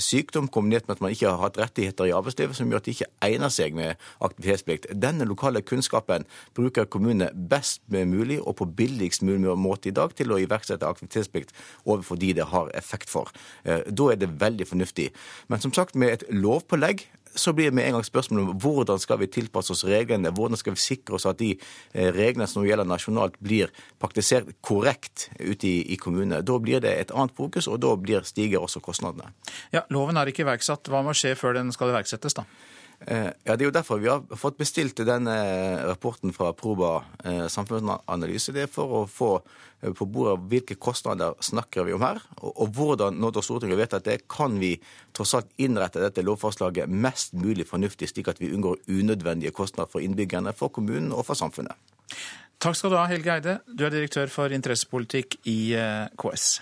[0.00, 2.94] sykdom kombinert med at man ikke har hatt rettigheter i arbeidslivet som gjør at de
[2.94, 4.90] ikke egner seg med aktivitetsplikt.
[4.94, 10.32] Denne lokale kunnskapen bruker kommunene best mulig og på billigst mulig måte i dag til
[10.32, 13.30] å iverksette aktivitetsplikt overfor de det har effekt for.
[13.64, 15.10] Da er det veldig fornuftig.
[15.48, 18.58] Men som sagt, med et et lovpålegg, så blir det med en gang spørsmålet om
[18.58, 22.48] hvordan skal vi tilpasse oss reglene, hvordan skal vi sikre oss at de eh, reglene
[22.50, 23.70] som gjelder nasjonalt, blir
[24.02, 26.42] praktisert korrekt ute i, i kommunene.
[26.42, 29.30] Da blir det et annet fokus, og da stiger også kostnadene.
[29.72, 30.90] Ja, Loven er ikke iverksatt.
[30.90, 32.46] Hva må skje før den skal iverksettes, da?
[33.06, 35.34] Eh, ja, Det er jo derfor vi har fått bestilt denne
[35.88, 38.52] rapporten fra Proba eh, samfunnsanalyse.
[38.52, 39.30] Det er for å få
[39.80, 43.96] eh, på bordet hvilke kostnader snakker vi om her, og, hvordan når da Stortinget vet
[43.96, 44.74] at det, kan vi
[45.16, 50.04] tross alt innrette dette lovforslaget mest mulig fornuftig, slik at vi unngår unødvendige kostnader for
[50.04, 51.76] innbyggerne, for kommunen og for samfunnet.
[52.60, 53.58] Takk skal du ha, Helge Eide.
[53.64, 55.72] Du er direktør for interessepolitikk i
[56.20, 56.60] KS.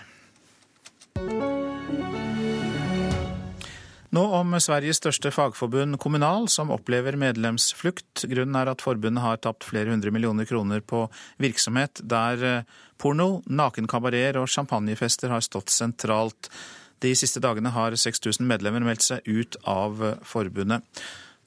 [4.09, 8.23] Nå om Sveriges største fagforbund, Kommunal, som opplever medlemsflukt.
[8.31, 11.03] Grunnen er at forbundet har tapt flere hundre millioner kroner på
[11.37, 16.49] virksomhet der eh, porno, nakenkabareter og champagnefester har stått sentralt.
[17.05, 20.81] De siste dagene har 6000 medlemmer meldt seg ut av forbundet.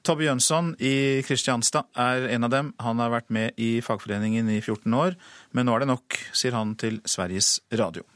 [0.03, 2.73] Tobbe Jønsson i Kristianstad er en av dem.
[2.83, 5.19] Han har vært med i fagforeningen i 14 år,
[5.51, 8.07] men nå er det nok, sier han til Sveriges Radio.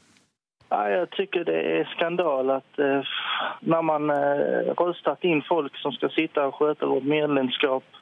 [0.67, 3.15] Ja, jeg tycker det er skandal at uh,
[3.63, 7.97] når man uh, röstat inn folk som skal sitte og skjøte vårt medlemskap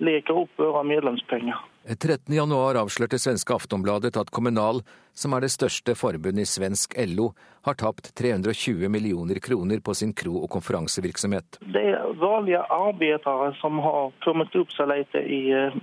[0.00, 1.56] leker opp våre medlemspenger.
[1.88, 2.34] 13.
[2.34, 4.82] januar avslørte svenske Aftonbladet at Kommunal,
[5.16, 7.30] som er det største forbundet i svensk LO,
[7.66, 11.60] har tapt 320 millioner kroner på sin kro- og konferansevirksomhet.
[11.60, 15.76] Det er vanlige arbeidere som har kommet opp seg litt i, eh,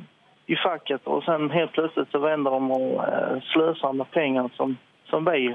[0.48, 4.78] i facket, og så helt plutselig så vender de og sløser med penger som,
[5.10, 5.52] som vi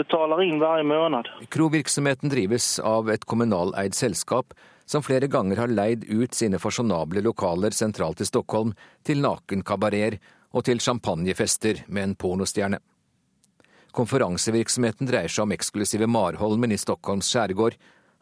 [0.00, 1.30] betaler inn hver måned.
[1.52, 4.54] Krovirksomheten drives av et kommunaleid selskap
[4.90, 8.72] som flere ganger har leid ut sine fasjonable lokaler sentralt i Stockholm
[9.06, 10.18] til nakenkabareter
[10.50, 12.80] og til champagnefester med en pornostjerne.
[13.94, 17.76] Konferansevirksomheten dreier seg om eksklusive Marholmen i Stockholms skjærgård.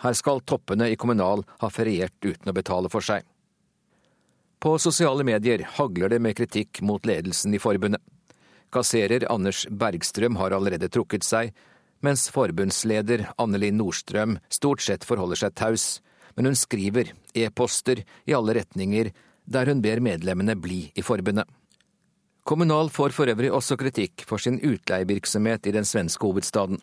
[0.05, 3.25] Her skal toppene i Kommunal ha feriert uten å betale for seg.
[4.59, 8.03] På sosiale medier hagler det med kritikk mot ledelsen i forbundet.
[8.75, 11.55] Kasserer Anders Bergstrøm har allerede trukket seg,
[12.05, 15.87] mens forbundsleder Anneli Nordstrøm stort sett forholder seg taus,
[16.37, 19.11] men hun skriver e-poster i alle retninger
[19.49, 21.49] der hun ber medlemmene bli i forbundet.
[22.49, 26.79] Kommunal får for øvrig også kritikk for sin utleievirksomhet i den svenske hovedstaden.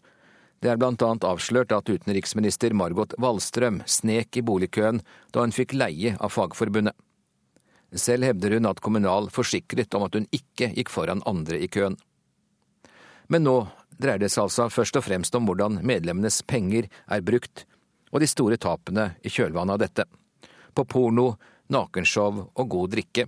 [0.61, 5.01] Det er blant annet avslørt at utenriksminister Margot Wallstrøm snek i boligkøen
[5.33, 6.93] da hun fikk leie av Fagforbundet.
[7.93, 11.97] Selv hevder hun at Kommunal forsikret om at hun ikke gikk foran andre i køen.
[13.27, 13.55] Men nå
[14.01, 17.65] dreier det seg altså først og fremst om hvordan medlemmenes penger er brukt,
[18.11, 20.05] og de store tapene i kjølvannet av dette.
[20.75, 21.33] På porno,
[21.71, 23.27] nakenshow og god drikke,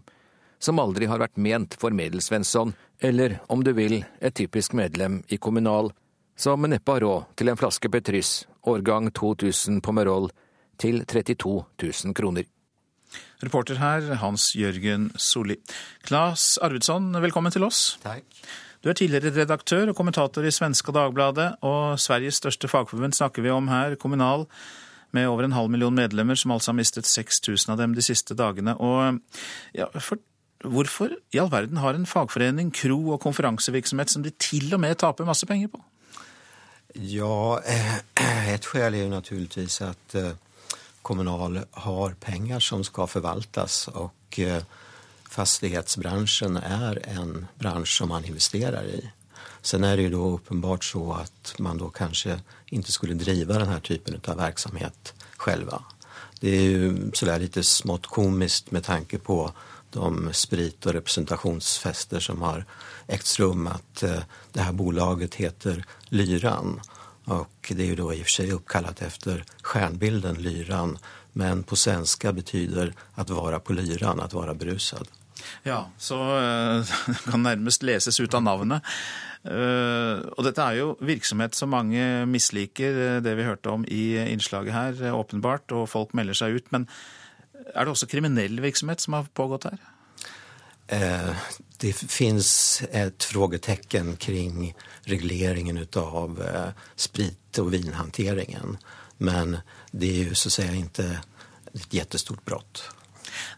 [0.59, 5.37] som aldri har vært ment for Medelsvensson, eller om du vil, et typisk medlem i
[5.37, 5.91] Kommunal,
[6.37, 10.29] som neppe har råd til en flaske Petrus, årgang 2000 Pomerol,
[10.77, 12.45] til 32 000 kroner.
[13.43, 15.59] Reporter her Hans Jørgen Solli.
[16.07, 17.97] Claes Arvidsson, velkommen til oss.
[18.03, 18.25] Takk.
[18.83, 23.51] Du er tidligere redaktør og kommentator i Svenska Dagbladet, og Sveriges største fagforbund snakker vi
[23.53, 24.45] om her, Kommunal,
[25.11, 28.37] med over en halv million medlemmer, som altså har mistet 6000 av dem de siste
[28.37, 28.75] dagene.
[28.77, 29.19] Og
[29.75, 30.21] ja, for,
[30.63, 34.97] hvorfor i all verden har en fagforening kro- og konferansevirksomhet som de til og med
[35.01, 35.83] taper masse penger på?
[36.95, 37.59] Ja,
[38.53, 40.33] et skäl er jo naturligvis at eh,
[41.07, 44.63] Kommunal har penger som skal forvaltes, og eh,
[45.31, 48.99] fastighetsbransjen er en bransje som man investerer i.
[49.61, 52.39] Sen er det jo då uppenbart så at man då kanskje
[52.71, 55.81] ikke skulle drive denne typen av verksamhet själva.
[56.39, 59.51] Det er jo lite smått komiskt med tanke på
[59.91, 62.65] de sprit- og representationsfester som har
[63.07, 66.79] ägts rum att eh, det her bolaget heter Lyran.
[67.27, 70.97] Och det er jo då i og for seg oppkallet efter stjärnbilden Lyran.
[71.33, 75.07] Men på svenska betyder att vara på lyran, att vara berusad.
[75.63, 76.85] Ja, så uh,
[77.25, 78.81] kan nærmest leses ut av navnet.
[79.43, 84.73] Uh, og dette er jo virksomhet som mange misliker, det vi hørte om i innslaget
[84.73, 86.71] her, åpenbart, og folk melder seg ut.
[86.73, 86.87] Men
[87.75, 89.77] er det også kriminell virksomhet som har pågått her?
[90.87, 91.35] Uh,
[91.77, 94.73] det finns et frågetecken kring
[95.09, 96.41] regleringen av
[96.95, 98.77] sprit- og vinhanteringen.
[99.17, 99.59] Men
[99.91, 101.07] det er jo så å si ikke
[101.73, 102.83] et jättestort brott.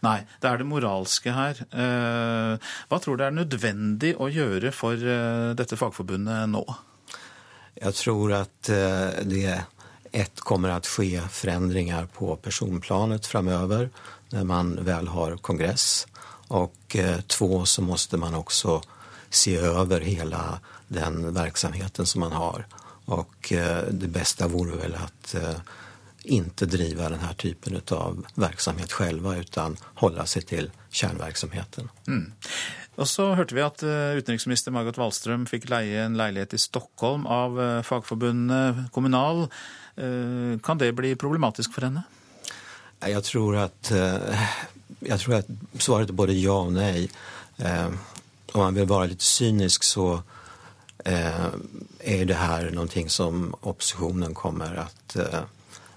[0.04, 1.60] Nei, det er det moralske her.
[1.70, 5.00] Hva tror du er nødvendig å gjøre for
[5.56, 6.64] dette fagforbundet nå?
[7.80, 8.72] Jeg tror at
[9.24, 9.60] det
[10.12, 13.88] ett kommer å skje forandringer på personplanet framover
[14.34, 16.06] når man vel har kongress.
[16.50, 16.96] Och
[17.26, 18.82] två så måste man också
[19.30, 22.66] se över hela den verksamheten som man har.
[23.04, 23.52] Och
[23.90, 25.34] det bästa vore väl att
[26.22, 31.88] inte driva den här typen av verksamhet själva utan hålla sig till kärnverksamheten.
[32.08, 32.32] Mm.
[33.00, 33.80] Og så hørte vi at
[34.18, 39.46] utenriksminister Margot Wallstrøm fikk leie en leilighet i Stockholm av fagforbundet Kommunal.
[40.66, 42.02] Kan det bli problematisk for henne?
[43.00, 43.92] Jeg tror at,
[45.00, 47.08] jeg tror at svaret er både ja og nei.
[47.60, 50.22] Om man vil være litt cynisk så
[51.04, 55.16] er det her noe som opposisjonen kommer at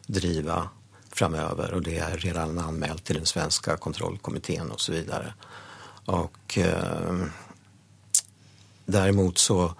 [0.07, 0.69] driva
[1.13, 5.33] framöver och det är redan anmält till den svenska kontrollkommittén och så vidare.
[6.05, 7.25] Och eh,
[8.85, 9.73] däremot så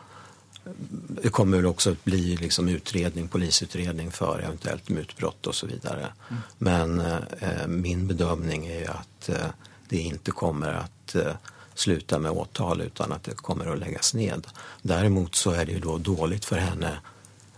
[1.24, 6.14] det kommer väl också att bli liksom utredning, polisutredning för eventuellt mutbrott och så vidare.
[6.30, 6.41] Mm.
[6.57, 6.99] Men
[7.39, 9.47] eh, min bedömning är jo att eh,
[9.89, 11.34] det inte kommer att eh,
[11.76, 14.47] sluta med åtal utan att det kommer att läggas ned.
[14.82, 16.97] Däremot så är det ju då dåligt för henne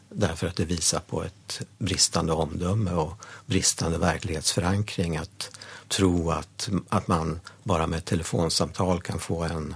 [0.09, 3.13] därför att det visar på ett bristande omdöme och
[3.45, 9.75] bristande verklighetsförankring att tro att, att man bara med ett telefonsamtal kan få en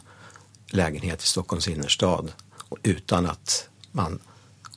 [0.68, 2.32] lägenhet i Stockholms innerstad
[2.84, 4.20] utan at man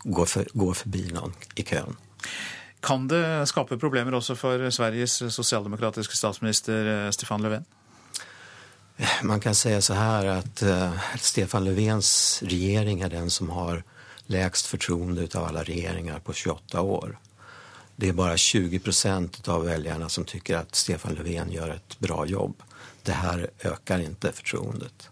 [0.05, 1.97] går, for, går forbi noen i køen.
[2.83, 7.65] Kan det skape problemer også for Sveriges sosialdemokratiske statsminister Stefan Löfven?
[9.23, 13.83] Man kan si så her at uh, Stefan Löfvens regjering er den som har
[14.27, 17.19] lägst förtroende av alle regjeringer på 28 år.
[17.97, 22.27] Det er bare 20 procent av velgerne som tycker at Stefan Löfven gjør et bra
[22.27, 22.63] jobb.
[23.03, 25.09] Det här ökar inte förtroendet.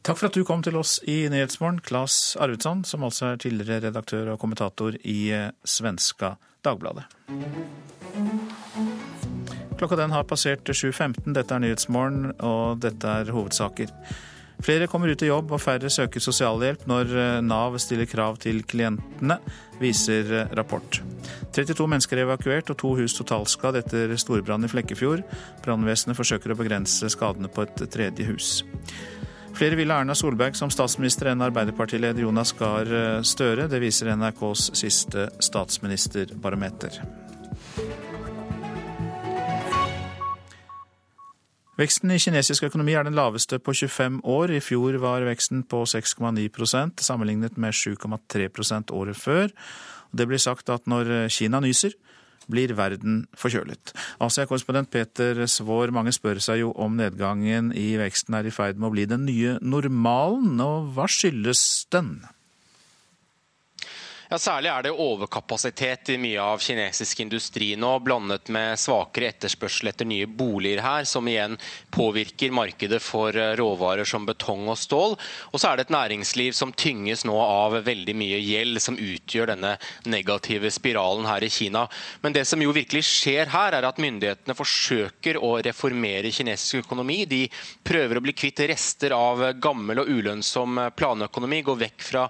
[0.00, 3.82] Takk for at du kom til oss i Nyhetsmorgen, Claes Arvidsson, som altså er tidligere
[3.84, 7.04] redaktør og kommentator i eh, Svenska Dagbladet.
[9.76, 11.34] Klokka den har passert 7.15.
[11.36, 13.92] Dette er Nyhetsmorgen, og dette er hovedsaker.
[14.60, 18.64] Flere kommer ut i jobb, og færre søker sosialhjelp når eh, Nav stiller krav til
[18.64, 19.36] klientene,
[19.84, 21.02] viser eh, rapport.
[21.52, 25.28] 32 mennesker er evakuert og to hus totalskadd etter storbrann i Flekkefjord.
[25.64, 28.60] Brannvesenet forsøker å begrense skadene på et tredje hus.
[29.60, 33.66] Flere vil ha Erna Solberg som statsminister enn Arbeiderpartileder Jonas Gahr eh, Støre.
[33.68, 36.96] Det viser NRKs siste statsministerbarometer.
[41.76, 44.54] Veksten i kinesisk økonomi er den laveste på 25 år.
[44.56, 49.52] I fjor var veksten på 6,9% sammenlignet med 7,3% året før.
[50.16, 51.92] Det blir sagt at når Kina nyser,
[52.50, 53.94] blir verden forkjølet.
[54.22, 58.90] Asia-korrespondent Peter Svaar, mange spør seg jo om nedgangen i veksten er i ferd med
[58.90, 62.18] å bli den nye normalen, og hva skyldes den?
[64.30, 69.88] Ja, Særlig er det overkapasitet i mye av kinesisk industri nå, blandet med svakere etterspørsel
[69.90, 71.56] etter nye boliger her, som igjen
[71.90, 75.16] påvirker markedet for eh, råvarer som betong og stål.
[75.50, 79.50] Og så er det et næringsliv som tynges nå av veldig mye gjeld, som utgjør
[79.50, 79.72] denne
[80.06, 81.82] negative spiralen her i Kina.
[82.22, 87.24] Men det som jo virkelig skjer her, er at myndighetene forsøker å reformere kinesisk økonomi.
[87.26, 87.42] De
[87.82, 92.28] prøver å bli kvitt rester av gammel og ulønnsom planøkonomi, gå vekk fra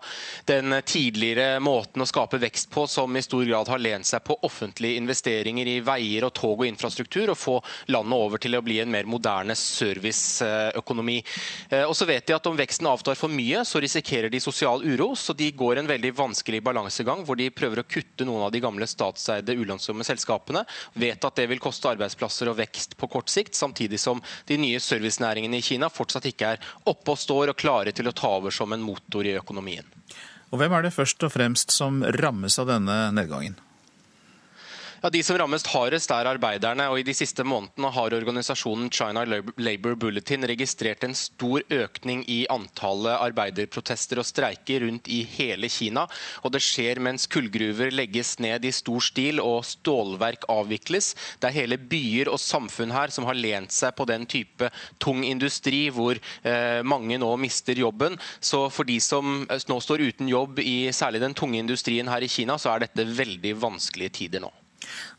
[0.49, 4.23] den tidligere måten måten å skape vekst på som i stor grad har lent seg
[4.23, 7.57] på offentlige investeringer i veier og tog og infrastruktur, og få
[7.91, 11.19] landet over til å bli en mer moderne serviceøkonomi.
[11.71, 14.85] Eh, og så vet de at om veksten avtar for mye, så risikerer de sosial
[14.85, 15.15] uro.
[15.17, 18.63] Så de går en veldig vanskelig balansegang hvor de prøver å kutte noen av de
[18.63, 20.63] gamle statseide ulønnsomme selskapene.
[20.95, 24.81] Vet at det vil koste arbeidsplasser og vekst på kort sikt, samtidig som de nye
[24.81, 28.55] servicenæringene i Kina fortsatt ikke er oppe og står og klare til å ta over
[28.55, 29.87] som en motor i økonomien.
[30.51, 33.59] Og hvem er det først og fremst som rammes av denne nedgangen?
[35.03, 36.85] Ja, De som rammes hardest, er arbeiderne.
[36.93, 42.43] og I de siste månedene har organisasjonen China Labour Bulletin registrert en stor økning i
[42.53, 46.05] antallet arbeiderprotester og streiker rundt i hele Kina.
[46.45, 51.15] Og Det skjer mens kullgruver legges ned i stor stil og stålverk avvikles.
[51.41, 54.69] Det er hele byer og samfunn her som har lent seg på den type
[55.01, 58.21] tung industri hvor eh, mange nå mister jobben.
[58.39, 62.21] Så for de som eh, nå står uten jobb i særlig den tunge industrien her
[62.21, 64.60] i Kina, så er dette veldig vanskelige tider nå.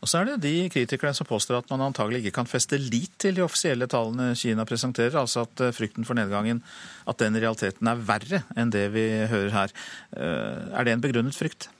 [0.00, 3.12] Og så er det de kritikerne som påstår at man antagelig ikke kan feste lit
[3.22, 6.62] til de offisielle tallene Kina presenterer, altså at eh, frykten for nedgangen
[7.08, 9.76] at den realiteten er verre enn det vi hører her.
[10.16, 11.70] Eh, er det en begrunnet frykt?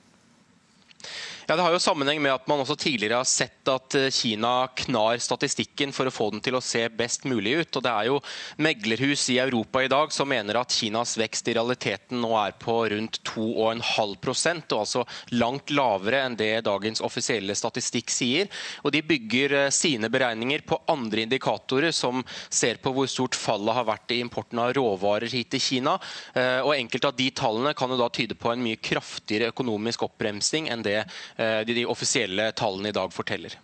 [1.45, 4.67] Ja, Det har jo sammenheng med at man også tidligere har sett at eh, Kina
[4.79, 7.75] knar statistikken for å få den til å se best mulig ut.
[7.75, 8.21] Og Det er jo
[8.63, 12.77] meglerhus i Europa i dag som mener at Kinas vekst i realiteten nå er på
[12.93, 15.03] rundt 2,5% og altså
[15.35, 18.47] langt lavere enn det dagens offisielle statistikk sier.
[18.87, 23.75] Og De bygger eh, sine beregninger på andre indikatorer som ser på hvor stort fallet
[23.81, 25.97] har vært i importen av råvarer hit til Kina.
[26.39, 30.07] Eh, og Enkelte av de tallene kan jo da tyde på en mye kraftigere økonomisk
[30.07, 31.01] oppbremsing enn det
[31.37, 33.57] de, de offisielle tallene i dag forteller.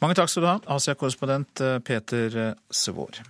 [0.00, 3.20] Mange takk skal du ha, Asia-korrespondent eh, Peter eh, Svår.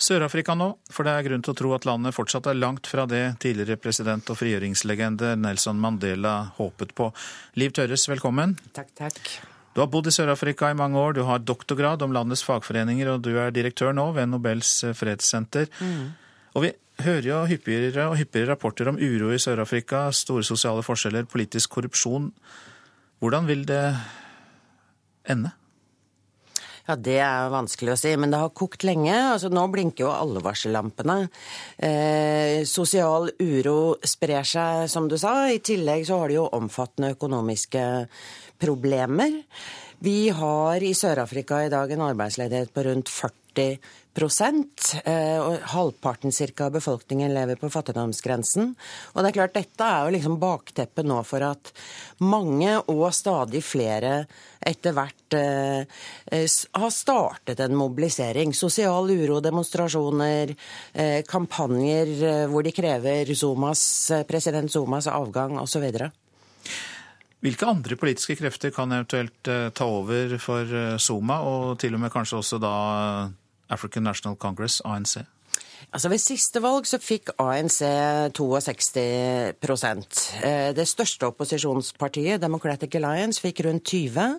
[0.00, 3.04] Sør-Afrika nå, for det er grunn til å tro at landet fortsatt er langt fra
[3.06, 7.10] det tidligere president og frigjøringslegende Nelson Mandela håpet på.
[7.60, 8.56] Liv Tørres, velkommen.
[8.74, 9.20] Takk, takk.
[9.76, 13.22] Du har bodd i Sør-Afrika i mange år, du har doktorgrad om landets fagforeninger, og
[13.28, 15.70] du er direktør nå ved Nobels fredssenter.
[15.78, 16.08] Mm.
[16.54, 16.72] Og vi
[17.04, 22.30] hører jo hyppigere og hyppigere rapporter om uro i Sør-Afrika, store sosiale forskjeller, politisk korrupsjon.
[23.20, 23.84] Hvordan vil det
[25.28, 25.52] ende?
[26.88, 29.14] Ja, Det er vanskelig å si, men det har kokt lenge.
[29.14, 31.28] Altså, nå blinker jo alle varsellampene.
[31.78, 35.46] Eh, sosial uro sprer seg, som du sa.
[35.46, 37.84] I tillegg så har de jo omfattende økonomiske
[38.58, 39.44] problemer.
[40.02, 43.39] Vi har i Sør-Afrika i dag en arbeidsledighet på rundt 40
[44.20, 48.74] Eh, og halvparten cirka av befolkningen lever på fattigdomsgrensen.
[49.14, 51.72] Og det er klart, dette er jo liksom bakteppet nå for at
[52.20, 54.26] mange og stadig flere
[54.60, 56.00] etter hvert eh,
[56.76, 58.52] har startet en mobilisering.
[58.54, 60.54] Sosial uro, demonstrasjoner,
[60.92, 65.86] eh, kampanjer eh, hvor de krever Zomas, eh, president Zumas avgang osv.
[67.40, 72.12] Hvilke andre politiske krefter kan eventuelt eh, ta over for Zuma, og til og med
[72.12, 72.74] kanskje også da
[73.70, 75.20] African National Congress, ANC?
[75.90, 77.80] Altså Ved siste valg så fikk ANC
[78.36, 84.38] 62 eh, Det største opposisjonspartiet, Democratic Alliance, fikk rundt 20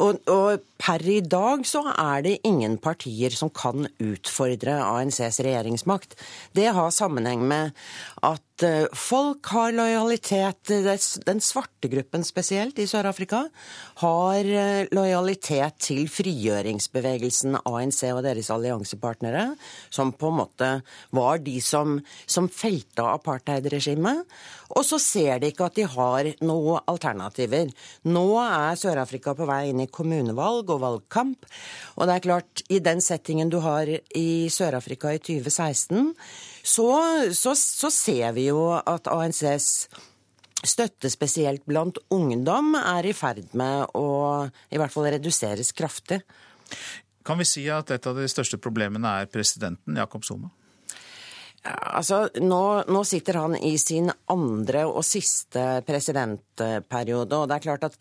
[0.00, 6.16] og, og, per i dag så er det ingen partier som kan utfordre ANCs regjeringsmakt.
[6.56, 7.74] Det har sammenheng med
[8.24, 10.70] at eh, folk har lojalitet
[11.26, 13.42] Den svarte gruppen spesielt i Sør-Afrika
[14.02, 19.46] har eh, lojalitet til frigjøringsbevegelsen ANC og deres alliansepartnere,
[19.90, 20.70] som på en måte
[21.16, 24.24] var de som, som felte apartheidregimet.
[24.76, 27.72] Og så ser de ikke at de har noen alternativer.
[28.06, 31.48] Nå er Sør-Afrika på vei inn i kommunevalg og valgkamp.
[31.98, 36.14] Og det er klart, i den settingen du har i Sør-Afrika i 2016,
[36.62, 36.88] så,
[37.34, 39.88] så, så ser vi jo at ANCs
[40.66, 44.06] støtte spesielt blant ungdom er i ferd med å
[44.68, 46.20] i hvert fall reduseres kraftig.
[47.24, 50.50] Kan vi si at et av de største problemene er presidenten, Jakob Zuma?
[51.68, 57.84] Altså, nå, nå, sitter han i sin andre og siste presidentperiode, og det er klart
[57.84, 57.98] at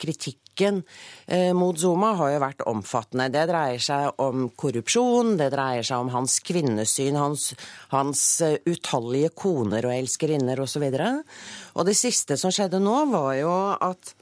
[0.60, 0.84] kritikken
[1.28, 3.30] eh, mot Zuma har jo vært omfattende.
[3.32, 7.54] Det dreier seg om korrupsjon, det dreier seg om hans kvinnesyn, hans,
[7.92, 10.84] hans uh, utallige koner og elskerinner osv.
[10.84, 14.16] Og, så og det siste som skjedde nå, var jo at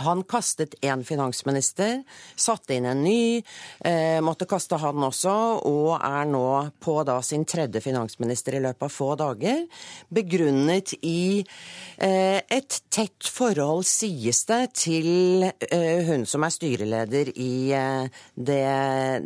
[0.00, 2.02] han kastet én finansminister,
[2.36, 3.42] satte inn en ny,
[3.84, 5.34] eh, måtte kaste han også,
[5.68, 6.46] og er nå
[6.80, 9.66] på da sin tredje finansminister i løpet av få dager.
[10.08, 11.44] Begrunnet i
[11.98, 18.64] eh, et tett forhold, sies det, til eh, hun som er styreleder i eh, det,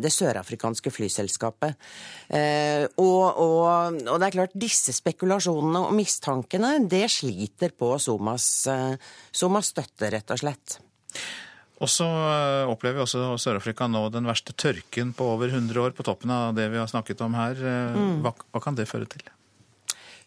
[0.03, 1.79] det sørafrikanske flyselskapet.
[2.27, 8.49] Eh, og, og, og, det er klart, disse spekulasjonene og mistankene, det sliter på Somas,
[8.67, 8.99] eh,
[9.31, 10.56] Somas støtte, rett og slett.
[11.77, 15.97] Og så eh, opplever vi også Sør-Afrika nå den verste tørken på over 100 år,
[15.97, 17.61] på toppen av det vi har snakket om her.
[17.93, 18.23] Mm.
[18.25, 19.27] Hva, hva kan det føre til?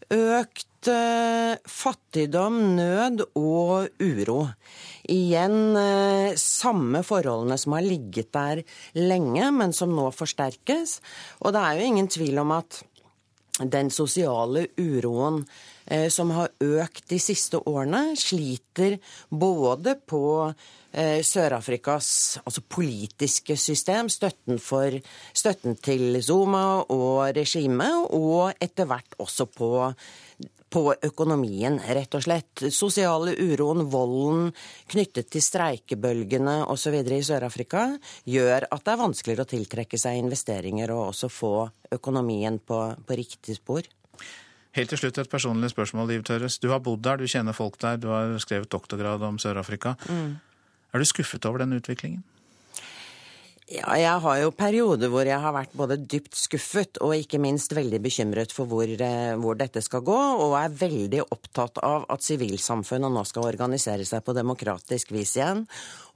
[0.10, 4.40] Økt uh, fattigdom, nød og uro.
[5.10, 5.78] Igjen
[6.38, 8.62] samme forholdene som har ligget der
[8.98, 11.00] lenge, men som nå forsterkes.
[11.42, 12.84] Og det er jo ingen tvil om at
[13.60, 15.44] den sosiale uroen
[16.14, 20.22] som har økt de siste årene, sliter både på
[20.90, 24.96] Sør-Afrikas altså politiske system, støtten, for,
[25.38, 29.70] støtten til Zuma og regimet, og etter hvert også på
[30.70, 32.66] på økonomien, rett og slett.
[32.74, 34.50] Sosiale uroen, volden
[34.92, 37.00] knyttet til streikebølgene osv.
[37.02, 37.86] i Sør-Afrika
[38.30, 41.54] gjør at det er vanskeligere å tiltrekke seg investeringer og også få
[41.96, 43.88] økonomien på, på riktig spor.
[44.78, 46.60] Helt til slutt et personlig spørsmål, Liv Tørres.
[46.62, 49.96] Du har bodd der, du kjenner folk der, du har skrevet doktorgrad om Sør-Afrika.
[50.10, 50.36] Mm.
[50.94, 52.24] Er du skuffet over den utviklingen?
[53.70, 57.76] Ja, jeg har jo perioder hvor jeg har vært både dypt skuffet og ikke minst
[57.78, 62.26] veldig bekymret for hvor, eh, hvor, dette skal gå, og er veldig opptatt av at
[62.26, 65.62] sivilsamfunnet nå skal organisere seg på demokratisk vis igjen.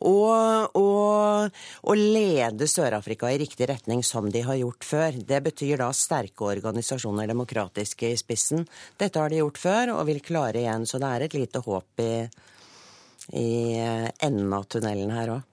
[0.01, 5.21] Og, og, og lede Sør-Afrika i riktig retning, som de har gjort før.
[5.21, 8.65] Det betyr da sterke organisasjoner, demokratiske i spissen.
[8.97, 12.01] Dette har de gjort før og vil klare igjen, så det er et lite håp
[12.01, 12.13] i,
[13.37, 15.49] i enden av tunnelen her òg.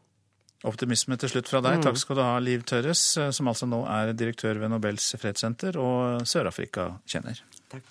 [0.69, 1.79] Optimisme til slutt fra deg.
[1.79, 1.85] Mm.
[1.87, 5.79] Takk skal du ha, Liv Tørres, eh, som altså nå er direktør ved Nobels fredssenter
[5.81, 7.41] og Sør-Afrika-kjenner.
[7.73, 7.87] Takk.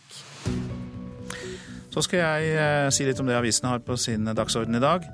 [1.89, 5.07] Så skal jeg eh, si litt om det avisene har på sin dagsorden i dag.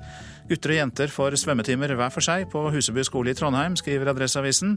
[0.46, 4.76] Gutter og jenter får svømmetimer hver for seg på Huseby skole i Trondheim, skriver Adresseavisen.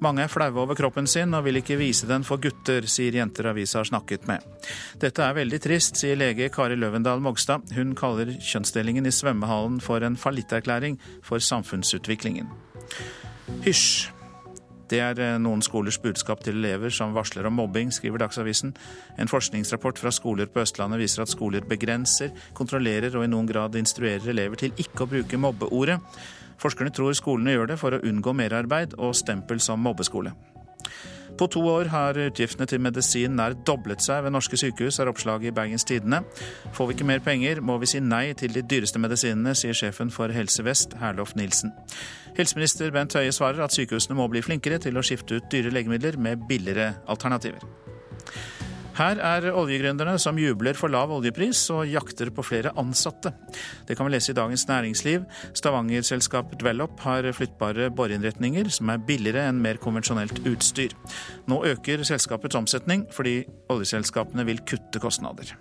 [0.00, 3.50] Mange er flaue over kroppen sin og vil ikke vise den for gutter, sier jenter
[3.50, 4.46] avisa har snakket med.
[5.02, 7.68] Dette er veldig trist, sier lege Kari Løvendal Mogstad.
[7.76, 10.96] Hun kaller kjønnsdelingen i svømmehallen for en fallitterklæring
[11.26, 12.48] for samfunnsutviklingen.
[13.66, 14.19] Hysj!
[14.90, 18.74] Det er eh, noen skolers budskap til elever som varsler om mobbing, skriver Dagsavisen.
[19.22, 23.78] En forskningsrapport fra skoler på Østlandet viser at skoler begrenser, kontrollerer og i noen grad
[23.78, 26.00] instruerer elever til ikke å bruke mobbeordet.
[26.60, 30.34] Forskerne tror skolene gjør det for å unngå merarbeid og stempel som mobbeskole.
[31.40, 35.48] På to år har utgiftene til medisin nær doblet seg ved norske sykehus, er oppslaget
[35.48, 36.18] i Bergens Tidende.
[36.76, 40.12] Får vi ikke mer penger, må vi si nei til de dyreste medisinene, sier sjefen
[40.12, 41.72] for Helse Vest, Herlof Nilsen.
[42.36, 46.20] Helseminister Bent Høie svarer at sykehusene må bli flinkere til å skifte ut dyre legemidler
[46.20, 47.64] med billigere alternativer.
[49.00, 53.30] Her er oljegründerne som jubler for lav oljepris og jakter på flere ansatte.
[53.88, 55.22] Det kan vi lese i Dagens Næringsliv.
[55.56, 60.92] Stavanger-selskapet Dwellop har flyttbare boreinnretninger som er billigere enn mer konvensjonelt utstyr.
[61.48, 63.38] Nå øker selskapets omsetning fordi
[63.72, 65.54] oljeselskapene vil kutte kostnader.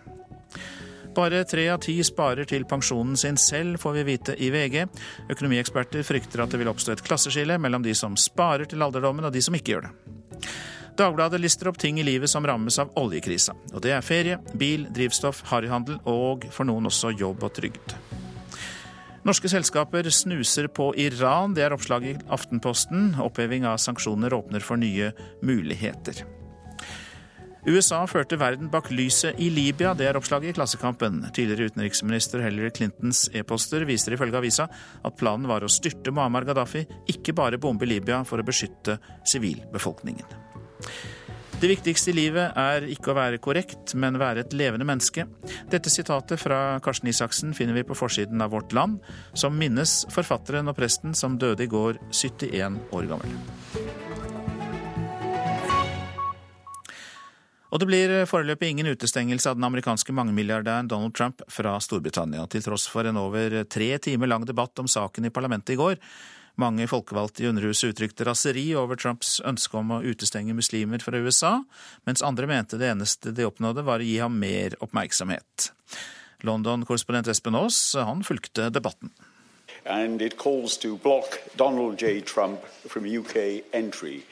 [1.16, 4.84] Bare tre av ti sparer til pensjonen sin selv, får vi vite i VG.
[5.32, 9.32] Økonomieksperter frykter at det vil oppstå et klasseskille mellom de som sparer til alderdommen og
[9.32, 9.96] de som ikke gjør det.
[11.00, 13.54] Dagbladet lister opp ting i livet som rammes av oljekrisa.
[13.72, 17.94] Og det er ferie, bil, drivstoff, harryhandel og for noen også jobb og trygd.
[19.28, 23.14] Norske selskaper snuser på Iran, det er oppslaget i Aftenposten.
[23.24, 25.14] Oppheving av sanksjoner åpner for nye
[25.46, 26.26] muligheter.
[27.68, 31.22] USA førte verden bak lyset i Libya, det er oppslaget i Klassekampen.
[31.36, 36.84] Tidligere utenriksminister Hillary Clintons e-poster viser ifølge avisa at planen var å styrte Muammar Gaddafi,
[37.12, 38.98] ikke bare bombe Libya for å beskytte
[39.28, 40.49] sivilbefolkningen.
[41.60, 45.26] Det viktigste i livet er ikke å være korrekt, men være et levende menneske.
[45.68, 49.02] Dette sitatet fra Karsten Isaksen finner vi på forsiden av Vårt Land,
[49.36, 53.36] som minnes forfatteren og presten som døde i går, 71 år gammel.
[57.70, 62.64] Og det blir foreløpig ingen utestengelse av den amerikanske mangemilliardæren Donald Trump fra Storbritannia, til
[62.66, 66.00] tross for en over tre timer lang debatt om saken i parlamentet i går.
[66.60, 71.54] Mange folkevalgte i Underhuset uttrykte raseri over Trumps ønske om å utestenge muslimer fra USA,
[72.10, 75.70] mens andre mente det eneste de oppnådde var å gi ham mer oppmerksomhet.
[76.44, 79.14] London-korrespondent Espen Aas han fulgte debatten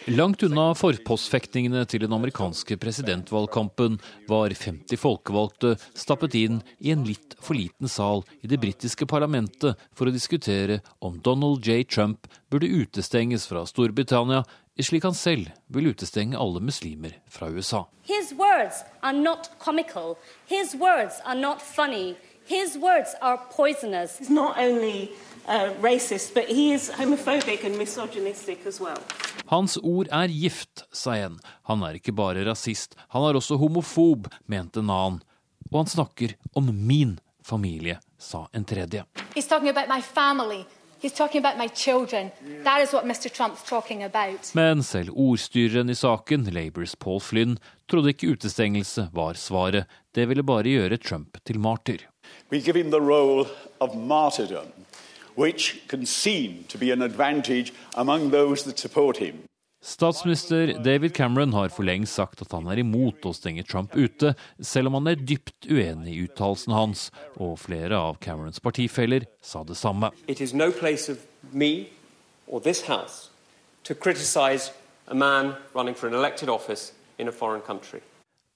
[0.08, 7.38] Langt unna forpostfektningene til den amerikanske presidentvalgkampen var 50 folkevalgte stappet inn i en litt
[7.40, 11.84] for liten sal i det britiske parlamentet for å diskutere om Donald J.
[11.88, 14.44] Trump burde utestenges fra Storbritannia,
[14.78, 17.88] slik han selv vil utestenge alle muslimer fra USA.
[18.04, 20.18] His words are not comical.
[20.48, 22.16] His words are not funny.
[22.48, 24.22] His words are poisonous.
[24.22, 25.12] It's not only
[25.48, 29.00] uh, racist, but he is homophobic and misogynistic as well.
[29.46, 31.40] Hans ord er gift, sa en.
[31.64, 35.22] Han er ikke bare rasist, han er også homofob, mente en annen.
[35.72, 39.06] Og han snakker om min familie, sa en tredje.
[39.36, 40.66] He's talking about my family.
[44.54, 49.86] Men selv ordstyreren i saken, Labours Paul Flynn, trodde ikke utestengelse var svaret.
[50.12, 52.02] Det ville bare gjøre Trump til martyr.
[52.52, 53.46] We give him the role
[53.80, 54.74] of martyrdom
[55.38, 59.44] which can seem to be an advantage among those that support him.
[59.84, 64.34] Statsminister David Cameron har for lengst sagt at han er imot å stenge Trump ute,
[64.60, 67.06] selv om han er dypt uenig i uttalelsen hans,
[67.38, 70.10] og flere av Camerons partifeller sa det samme.
[70.28, 71.22] It is no place of
[71.54, 71.94] me
[72.48, 73.30] or this house
[73.84, 74.74] to criticize
[75.08, 78.02] a man running for an elected office in a foreign country.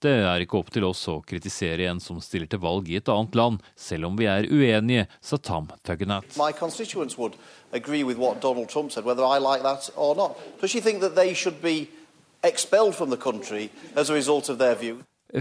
[0.02, 3.10] Det er ikke opp til oss å kritisere en som stiller til valg i et
[3.12, 6.26] annet land, selv om vi er uenige, sa Tom Tuggenat.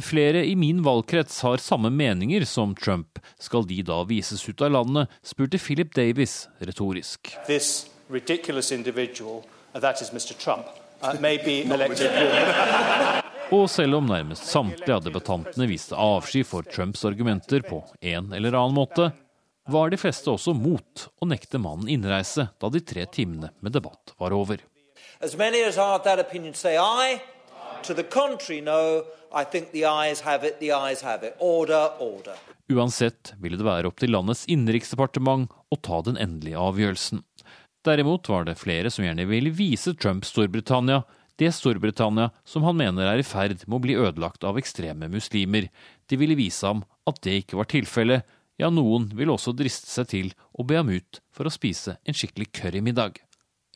[0.01, 3.19] Flere i min valgkrets har samme meninger som Trump.
[3.41, 7.33] Skal de da vises ut av landet, spurte Philip Davis retorisk.
[7.49, 9.43] This ridiculous individual,
[9.75, 10.37] uh, that is Mr.
[10.37, 10.67] Trump,
[11.03, 13.17] uh, may be elected
[13.51, 18.55] Og selv om nærmest samtlige av debattantene viste avsky for Trumps argumenter på en eller
[18.55, 19.09] annen måte,
[19.71, 24.15] var de fleste også mot å nekte mannen innreise da de tre timene med debatt
[24.23, 24.63] var over.
[25.21, 27.21] As many as are that opinion say aye.
[27.83, 29.03] To the contrary, no.
[29.33, 31.35] I think the eyes have it, the eyes have it.
[31.39, 32.39] Order, order.
[32.71, 37.25] Uansett ville det være opp til landets innenriksdepartement å ta den endelige avgjørelsen.
[37.87, 41.03] Derimot var det flere som gjerne ville vise Trump Storbritannia
[41.41, 45.71] det Storbritannia som han mener er i ferd med å bli ødelagt av ekstreme muslimer.
[46.07, 48.27] De ville vise ham at det ikke var tilfellet,
[48.61, 52.17] ja, noen ville også driste seg til å be ham ut for å spise en
[52.17, 53.17] skikkelig currymiddag.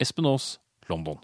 [0.01, 0.59] Espen Aas,
[0.91, 1.23] London.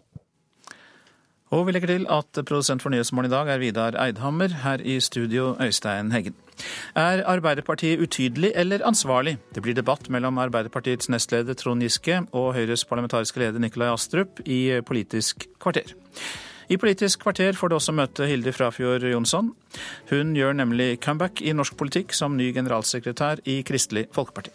[1.50, 5.00] Og vi legger til at produsent for Nyhetsmorgen i dag er Vidar Eidhammer, her i
[5.02, 6.38] studio Øystein Heggen.
[6.98, 9.36] Er Arbeiderpartiet utydelig eller ansvarlig?
[9.54, 14.80] Det blir debatt mellom Arbeiderpartiets nestleder Trond Giske og Høyres parlamentariske leder Nikolai Astrup i
[14.86, 15.94] Politisk kvarter.
[16.70, 19.48] I Politisk kvarter får du også møte Hilde Frafjord Jonsson.
[20.10, 24.54] Hun gjør nemlig comeback i norsk politikk som ny generalsekretær i Kristelig Folkeparti.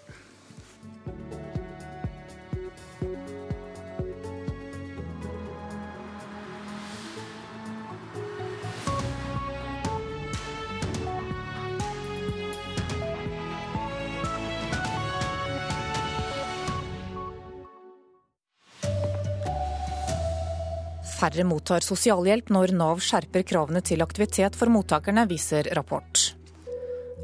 [21.15, 26.33] Færre mottar sosialhjelp når Nav skjerper kravene til aktivitet for mottakerne, viser rapport.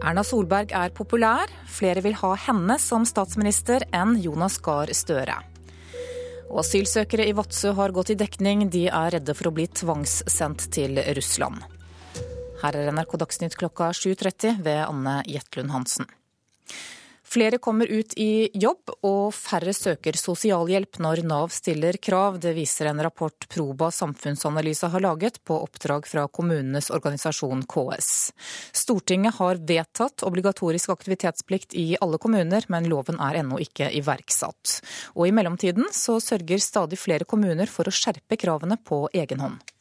[0.02, 1.52] Erna Solberg er populær.
[1.68, 5.36] Flere vil ha henne som statsminister enn Jonas Gahr Støre.
[6.52, 8.66] Og asylsøkere i Vadsø har gått i dekning.
[8.72, 11.62] De er redde for å bli tvangssendt til Russland.
[12.64, 16.08] Her er NRK Dagsnytt klokka 7.30 ved Anne Jetlund Hansen.
[17.32, 22.42] Flere kommer ut i jobb, og færre søker sosialhjelp når Nav stiller krav.
[22.44, 28.10] Det viser en rapport Proba samfunnsanalyse har laget på oppdrag fra kommunenes organisasjon KS.
[28.76, 34.82] Stortinget har vedtatt obligatorisk aktivitetsplikt i alle kommuner, men loven er ennå ikke iverksatt.
[35.16, 39.72] Og i mellomtiden så sørger stadig flere kommuner for å skjerpe kravene på egen hånd.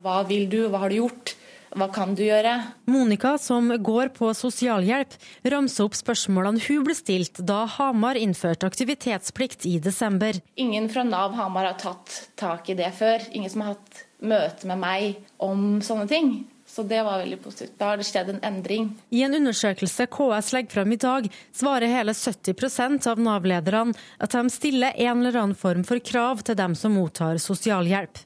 [0.00, 1.36] Hva vil du, hva har du gjort?
[1.76, 2.54] Hva kan du gjøre?
[2.88, 5.16] Monica, som går på sosialhjelp,
[5.52, 10.40] ramser opp spørsmålene hun ble stilt da Hamar innførte aktivitetsplikt i desember.
[10.56, 13.24] Ingen fra Nav Hamar har tatt tak i det før.
[13.32, 16.32] Ingen som har hatt møte med meg om sånne ting.
[16.68, 17.78] Så det var veldig positivt.
[17.80, 18.90] Da har det skjedd en endring.
[19.08, 24.52] I en undersøkelse KS legger frem i dag, svarer hele 70% av Nav-lederne at de
[24.52, 28.20] stiller en eller annen form for krav til dem som mottar sosialhjelp.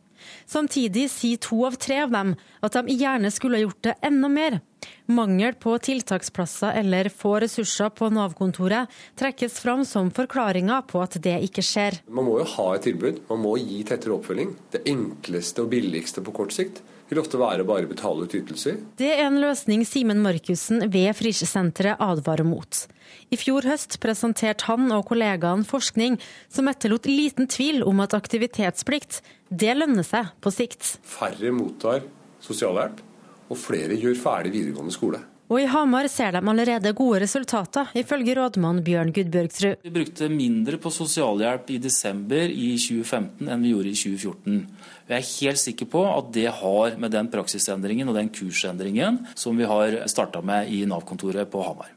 [0.46, 4.60] Samtidig sier to av tre av dem at de gjerne skulle gjort det enda mer.
[5.06, 11.36] Mangel på tiltaksplasser eller få ressurser på Nav-kontoret trekkes fram som forklaringa på at det
[11.46, 12.00] ikke skjer.
[12.10, 14.56] Man må jo ha et tilbud, man må gi tettere oppfølging.
[14.74, 16.82] Det enkleste og billigste på kort sikt
[17.12, 18.78] vil ofte være bare betale ut ytelser.
[18.96, 22.86] Det er en løsning Simen Markussen ved Frischsenteret advarer mot.
[23.32, 26.16] I fjor høst presenterte han og kollegaene forskning
[26.52, 29.20] som etterlot liten tvil om at aktivitetsplikt,
[29.52, 30.96] det lønner seg på sikt.
[31.04, 32.00] Færre mottar
[32.42, 33.04] sosialhjelp,
[33.52, 35.20] og flere gjør ferdig videregående skole.
[35.52, 39.82] Og i Hamar ser de allerede gode resultater, ifølge rådmann Bjørn Gudbjørgsrud.
[39.84, 44.62] Vi brukte mindre på sosialhjelp i desember i 2015 enn vi gjorde i 2014.
[45.09, 49.59] Jeg er helt sikker på at det har med den praksisendringen og den kursendringen som
[49.59, 51.90] vi har starta med i Nav-kontoret på Hamar.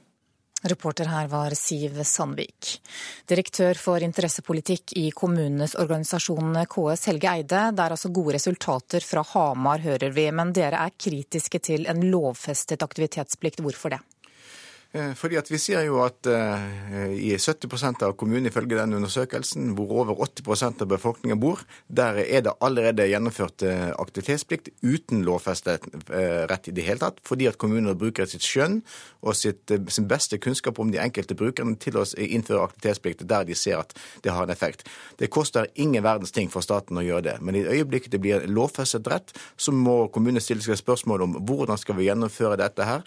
[0.66, 2.80] Reporter her var Siv Sandvik.
[3.30, 7.62] Direktør for interessepolitikk i kommunenes organisasjon KS, Helge Eide.
[7.76, 12.01] Det er altså gode resultater fra Hamar, hører vi, men dere er kritiske til en
[12.10, 13.62] lovfestet aktivitetsplikt.
[13.62, 14.01] Hvorfor det?
[14.96, 19.74] Eh, fordi at Vi ser jo at uh, i 70% av kommunene ifølge den undersøkelsen,
[19.76, 25.84] hvor over 80% av befolkningen bor, der er det allerede gjennomført uh, aktivitetsplikt uten lovfestet
[26.50, 27.20] rett i det hele tatt.
[27.28, 28.80] Fordi at kommunene bruker sitt skjønn
[29.26, 33.58] og sitt, sin beste kunnskap om de enkelte brukerne til å innføre aktivitetsplikt der de
[33.58, 34.86] ser at det har en effekt.
[35.20, 37.36] Det koster ingen verdens ting for staten å gjøre det.
[37.41, 41.80] Men i øyeblikket det blir lovfestet rett, så må kommunene stille seg spørsmål om hvordan
[41.82, 43.04] skal vi gjennomføre dette her.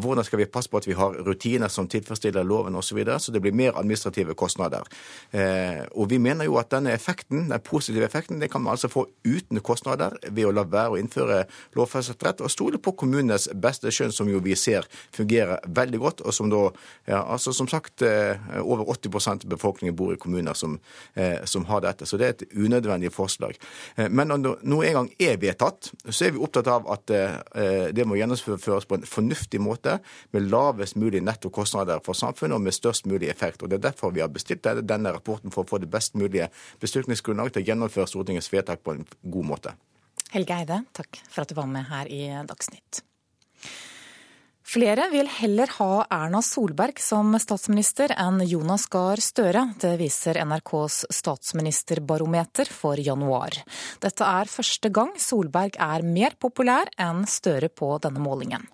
[0.00, 2.98] hvordan skal vi passe på at vi har har rutiner som tilfredsstiller loven osv., så,
[2.98, 4.86] videre, så det blir mer administrative kostnader.
[5.30, 8.88] Eh, og Vi mener jo at denne effekten, den positive effekten det kan man altså
[8.88, 11.44] få uten kostnader ved å la være å innføre
[11.74, 16.22] lovfestet rett, og stole på kommunenes beste skjønn, som jo vi ser fungerer veldig godt,
[16.24, 16.64] og som da
[17.06, 20.78] ja, altså Som sagt, eh, over 80% av befolkningen bor i kommuner som,
[21.14, 22.06] eh, som, har dette.
[22.06, 23.54] Så det er et unødvendig forslag.
[23.96, 27.06] Men når noe en gang er vedtatt, så er vi opptatt av at
[27.94, 29.98] det må gjennomføres på en fornuftig måte,
[30.32, 33.62] med lavest mulig mulig nettokostnader for samfunnet og med størst mulig effekt.
[33.62, 36.50] Og Det er derfor vi har bestilt denne rapporten, for å få det best mulige
[36.80, 39.74] beslutningsgrunnlag til å gjennomføre Stortingets vedtak på en god måte.
[40.32, 43.02] Helge Eide, takk for at du var med her i Dagsnytt.
[44.64, 49.68] Flere vil heller ha Erna Solberg som statsminister enn Jonas Gahr Støre.
[49.78, 53.60] Det viser NRKs statsministerbarometer for januar.
[54.00, 58.66] Dette er første gang Solberg er mer populær enn Støre på denne målingen.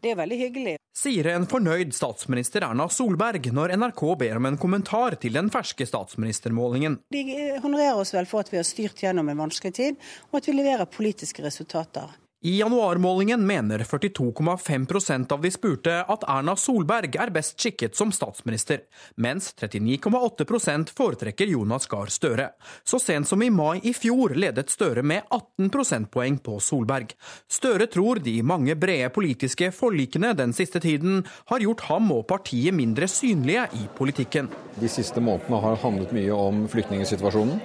[0.00, 0.76] Det er veldig hyggelig.
[0.96, 5.86] Sier en fornøyd statsminister Erna Solberg når NRK ber om en kommentar til den ferske
[5.88, 6.98] statsministermålingen.
[7.14, 7.22] De
[7.62, 10.00] honorerer oss vel for at vi har styrt gjennom en vanskelig tid,
[10.32, 12.10] og at vi leverer politiske resultater.
[12.42, 18.80] I januarmålingen mener 42,5% av de spurte at Erna Solberg er best skikket som statsminister,
[19.20, 22.46] mens 39,8% foretrekker Jonas Gahr Støre.
[22.84, 27.12] Så sent som i mai i fjor ledet Støre med 18 prosentpoeng på Solberg.
[27.44, 32.72] Støre tror de mange brede politiske forlikene den siste tiden har gjort ham og partiet
[32.72, 34.48] mindre synlige i politikken.
[34.80, 37.60] De siste månedene har handlet mye om flyktningsituasjonen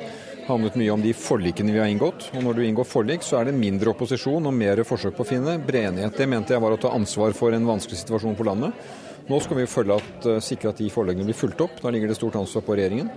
[0.48, 2.30] handlet mye om de forlikene vi har inngått.
[2.36, 5.30] Og når du inngår forlik, så er det mindre opposisjon og mer forsøk på å
[5.30, 6.18] finne bred enighet.
[6.18, 8.78] Det mente jeg var å ta ansvar for en vanskelig situasjon på landet.
[9.26, 11.82] Nå skal vi at, eh, sikre at de forleggene blir fulgt opp.
[11.82, 13.10] Da ligger det stort ansvar på regjeringen.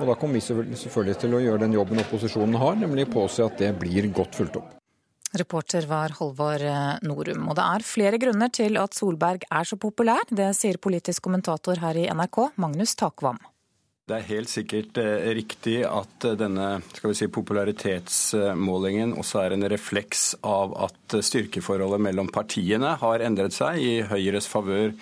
[0.00, 3.56] Og da kommer vi selvfølgelig til å gjøre den jobben opposisjonen har, nemlig påse at
[3.56, 4.74] det blir godt fulgt opp.
[5.34, 7.48] Reporter var Holvor eh, Norum.
[7.48, 10.22] Og det er flere grunner til at Solberg er så populær.
[10.30, 13.40] Det sier politisk kommentator her i NRK, Magnus Takvam.
[14.04, 16.66] Det er helt sikkert eh, riktig at eh, denne
[17.16, 23.94] si, popularitetsmålingen også er en refleks av at styrkeforholdet mellom partiene har endret seg i
[24.04, 24.92] Høyres favør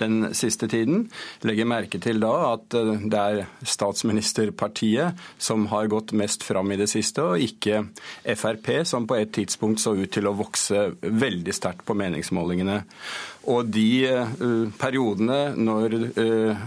[0.00, 1.10] den siste tiden.
[1.44, 6.80] Legger merke til da at eh, det er statsministerpartiet som har gått mest fram i
[6.80, 7.84] det siste, og ikke
[8.32, 12.80] Frp, som på et tidspunkt så ut til å vokse veldig sterkt på meningsmålingene.
[13.48, 16.66] Og de uh, periodene når uh,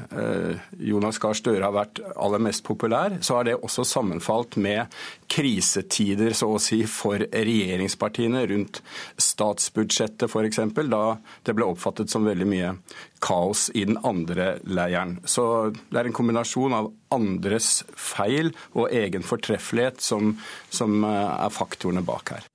[0.82, 4.90] Jonas Gahr Støre har vært aller mest populær, så har det også sammenfalt med
[5.32, 8.82] krisetider, så å si, for regjeringspartiene rundt
[9.22, 10.62] statsbudsjettet f.eks.,
[10.92, 11.04] da
[11.46, 12.74] det ble oppfattet som veldig mye
[13.22, 15.20] kaos i den andre leiren.
[15.24, 20.34] Så det er en kombinasjon av andres feil og egen fortreffelighet som,
[20.74, 22.51] som er faktorene bak her.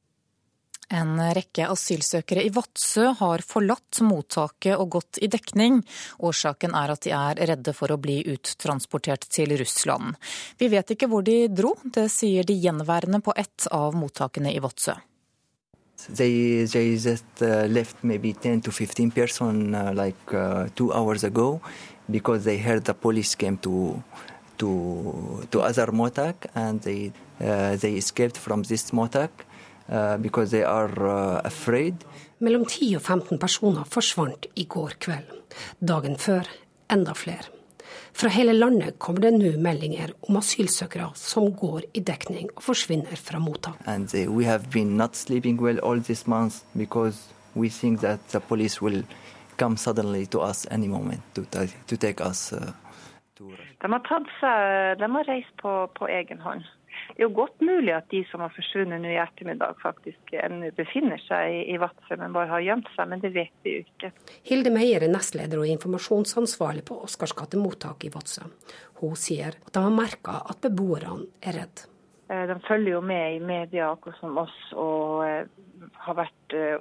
[0.94, 5.80] En rekke asylsøkere i Vadsø har forlatt mottaket og gått i dekning.
[6.22, 10.14] Årsaken er at de er redde for å bli uttransportert til Russland.
[10.58, 14.62] Vi vet ikke hvor de dro, det sier de gjenværende på ett av mottakene i
[14.62, 14.94] Vadsø.
[16.06, 21.24] They, they just uh, left maybe 10 to 15 person uh, like uh, two hours
[21.24, 21.60] ago
[22.08, 24.04] because they heard the police came to
[24.58, 27.98] to to other motak and they uh, they.
[29.88, 32.02] Uh, because they are uh, afraid.
[32.38, 35.28] Mellom 10 og 15 personer forsvant i går kveld.
[35.78, 36.48] Dagen før
[36.90, 37.46] enda flere.
[38.16, 43.14] Fra hele landet kommer det nå meldinger om asylsøkere som går i dekning og forsvinner
[43.14, 43.78] fra mottak.
[43.86, 48.20] And uh, we have been not sleeping well all this month because we think that
[48.32, 49.04] the police will
[49.56, 51.44] come suddenly to us any moment to,
[51.86, 52.52] to take us.
[52.52, 52.72] Uh,
[53.36, 53.52] to...
[53.80, 56.66] De har tatt seg, de har reist på, på egen hånd.
[57.12, 60.70] Det er jo godt mulig at de som har forsvunnet nå i ettermiddag, faktisk ennå
[60.76, 63.10] befinner seg i Vadsø, men bare har gjemt seg.
[63.12, 64.12] Men det vet vi jo ikke.
[64.48, 68.48] Hilde Meyer er nestleder og informasjonsansvarlig på Oscarsgate mottak i Vadsø.
[69.00, 71.86] Hun sier at de har merka at beboerne er redd.
[72.28, 76.78] Eh, de følger jo med i media, akkurat som oss, og eh, har vært eh,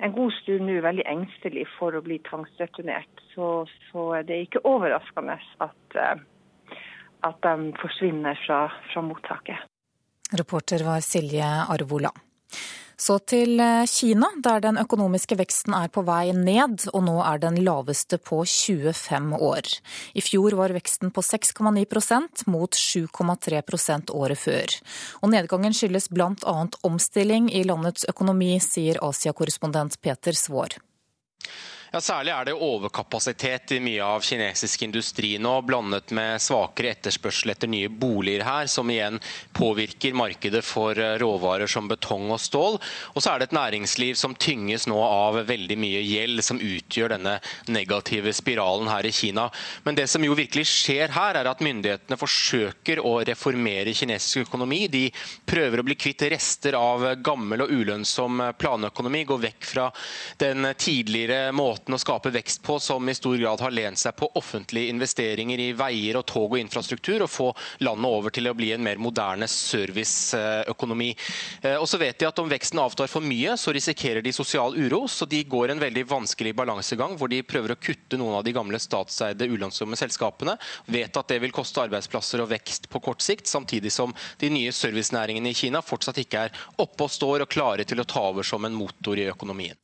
[0.00, 3.24] en god stund nå veldig engstelig for å bli tvangsreturnert.
[3.34, 5.98] Så, så det er ikke overraskende at
[7.26, 9.68] at de forsvinner fra, fra mottaket.
[10.32, 12.12] Reporter var Silje Arvola.
[13.00, 17.40] Så til eh, Kina, der den økonomiske veksten er på vei ned, og nå er
[17.40, 19.70] den laveste på 25 år.
[20.12, 24.76] I fjor var veksten på 6,9% mot 7,3% året før.
[25.24, 26.56] Og nedgangen skyldes bl.a.
[26.84, 30.76] omstilling i landets økonomi, sier Asia-korrespondent Peter Svaar.
[31.92, 37.50] Ja, Særlig er det overkapasitet i mye av kinesisk industri nå, blandet med svakere etterspørsel
[37.50, 39.16] etter nye boliger her, som igjen
[39.58, 42.78] påvirker markedet for eh, råvarer som betong og stål.
[43.10, 47.16] Og så er det et næringsliv som tynges nå av veldig mye gjeld, som utgjør
[47.16, 47.32] denne
[47.66, 49.48] negative spiralen her i Kina.
[49.82, 54.84] Men det som jo virkelig skjer her, er at myndighetene forsøker å reformere kinesisk økonomi.
[54.94, 55.02] De
[55.42, 59.90] prøver å bli kvitt rester av gammel og ulønnsom planøkonomi, gå vekk fra
[60.38, 64.14] den tidligere måten måten å skape vekst på som i stor grad har lent seg
[64.16, 67.48] på offentlige investeringer i veier og tog og infrastruktur, og få
[67.80, 71.14] landet over til å bli en mer moderne serviceøkonomi.
[71.62, 74.76] Eh, og så vet de at om veksten avtar for mye, så risikerer de sosial
[74.76, 75.06] uro.
[75.08, 78.54] Så de går en veldig vanskelig balansegang hvor de prøver å kutte noen av de
[78.56, 80.58] gamle statseide ulønnsomme selskapene.
[80.90, 84.74] Vet at det vil koste arbeidsplasser og vekst på kort sikt, samtidig som de nye
[84.74, 88.46] servicenæringene i Kina fortsatt ikke er oppe og står og klare til å ta over
[88.46, 89.79] som en motor i økonomien.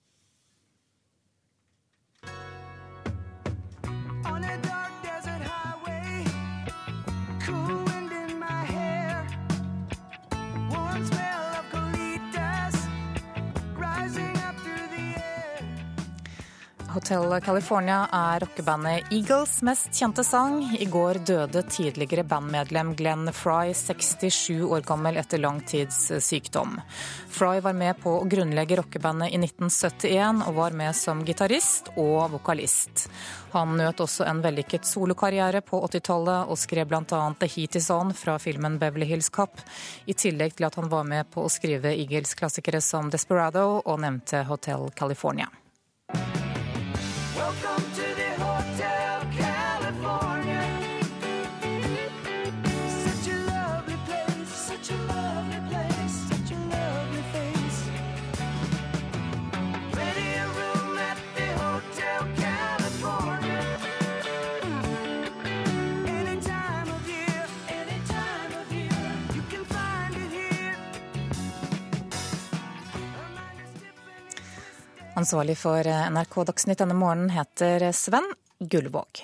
[16.97, 20.63] Hotel California er rockebandet Eagles mest kjente sang.
[20.81, 26.79] I går døde tidligere bandmedlem Glenn Fry, 67 år gammel etter lang tids sykdom.
[27.29, 32.31] Fry var med på å grunnlegge rockebandet i 1971 og var med som gitarist og
[32.39, 33.11] vokalist.
[33.53, 37.21] Han nøt også en vellykket solokarriere på 80-tallet og skrev bl.a.
[37.37, 39.61] The Heat Is On fra filmen Beverly Hills Cop,
[40.09, 44.47] i tillegg til at han var med på å skrive Eagles-klassikere som Desperado og nevnte
[44.49, 45.53] Hotel California.
[47.47, 47.86] Welcome.
[75.17, 75.81] Ansvarlig for
[76.13, 78.27] NRK Dagsnytt denne morgenen heter Sven
[78.61, 79.23] Gullvåg.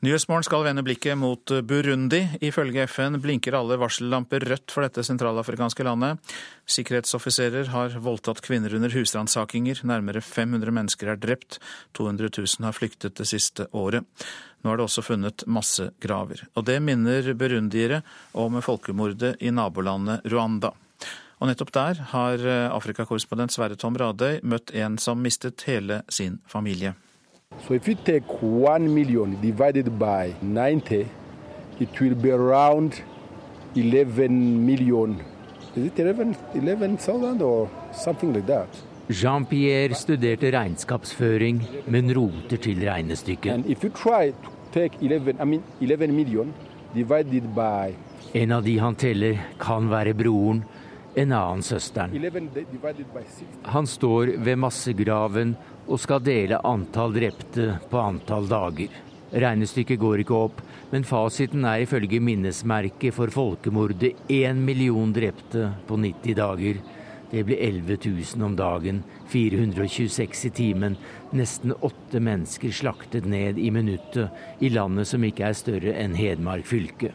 [0.00, 2.22] Nyhetsmorgen skal vende blikket mot Burundi.
[2.40, 6.22] Ifølge FN blinker alle varsellamper rødt for dette sentralafrikanske landet.
[6.70, 9.82] Sikkerhetsoffiserer har voldtatt kvinner under husransakinger.
[9.90, 11.58] Nærmere 500 mennesker er drept.
[11.98, 14.06] 200 000 har flyktet det siste året.
[14.60, 16.44] Nå er det også funnet massegraver.
[16.54, 18.02] Og det minner burundiere
[18.36, 20.74] om folkemordet i nabolandet Rwanda.
[21.40, 22.42] Og nettopp der har
[22.76, 26.92] Afrikakorrespondent Sverre Tom Radøy møtt en som mistet hele sin familie.
[27.66, 31.08] So if you take 1 million divided by 90,
[31.80, 33.02] it will be around
[33.74, 35.20] 11 million.
[35.74, 38.68] Is it 11, 11,000 or something like that?
[39.10, 41.56] Jean-Pierre studerte regnskapsføring,
[41.90, 43.50] men roter til regnestykket.
[43.52, 46.52] And if you try to take 11, I mean 11 million
[46.94, 47.94] divided by
[48.32, 50.62] En av de han teller, kan være broren,
[51.18, 52.14] en annen søsteren.
[52.14, 53.48] 11 divided by 60.
[53.74, 55.56] Han står ved massegraven
[55.88, 58.94] og skal dele antall drepte på antall dager.
[59.30, 60.62] Regnestykket går ikke opp,
[60.94, 66.78] men fasiten er ifølge minnesmerket for folkemordet én million drepte på 90 dager.
[67.30, 67.96] Det blir 11
[68.36, 70.96] 000 om dagen, 426 i timen,
[71.30, 76.66] nesten åtte mennesker slaktet ned i minuttet i landet som ikke er større enn Hedmark
[76.66, 77.12] fylke.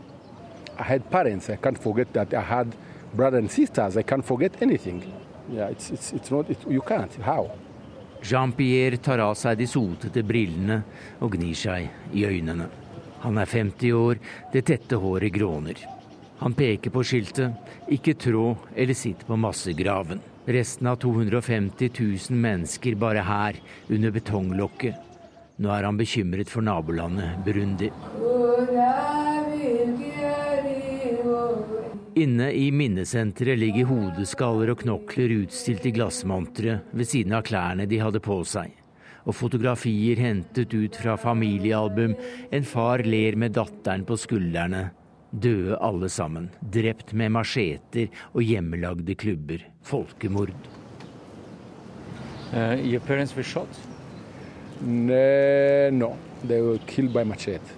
[0.79, 1.49] I had parents.
[1.49, 2.33] I can't forget that.
[2.33, 2.75] I had
[3.13, 3.97] brothers and sisters.
[3.97, 5.03] I can't forget anything.
[5.51, 7.13] Yeah, it's, it's, it's not, it, you can't.
[7.21, 7.51] How?
[8.21, 10.79] Jean-Pierre tar av seg de sotete brillene
[11.21, 12.69] og gnir seg i øynene.
[13.21, 14.21] Han er 50 år,
[14.53, 15.77] det tette håret gråner.
[16.39, 17.53] Han peker på skiltet
[17.87, 20.19] 'Ikke trå eller sitt på massegraven'.
[20.45, 23.55] Resten av 250 000 mennesker bare her,
[23.89, 24.95] under betonglokket.
[25.57, 27.89] Nå er han bekymret for nabolandet Burundi.
[32.15, 37.99] Inne i minnesenteret ligger hodeskaller og knokler utstilt i glassmontre ved siden av klærne de
[37.99, 38.69] hadde på seg.
[39.25, 42.13] Og fotografier hentet ut fra familiealbum.
[42.51, 44.91] En far ler med datteren på skuldrene.
[45.35, 46.49] Døde alle sammen.
[46.61, 49.65] Drept med macheter og hjemmelagde klubber.
[49.83, 50.55] Folkemord.
[52.53, 53.67] Uh, your parents were shot?
[54.81, 56.15] No, no.
[56.47, 57.73] They were killed by machete.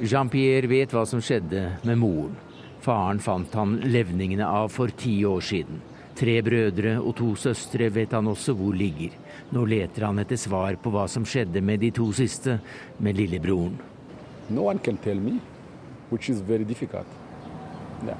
[0.00, 2.36] Jean-Pierre vet hva som skjedde med moren.
[2.84, 5.80] Faren fant han levningene av for ti år siden.
[6.18, 9.14] Tre brødre og to søstre vet han også hvor ligger.
[9.54, 12.58] Nå leter han etter svar på hva som skjedde med de to siste,
[12.98, 13.78] med lillebroren.
[14.50, 15.38] No one can tell me,
[16.10, 17.06] which is very difficult.
[18.04, 18.16] Yeah.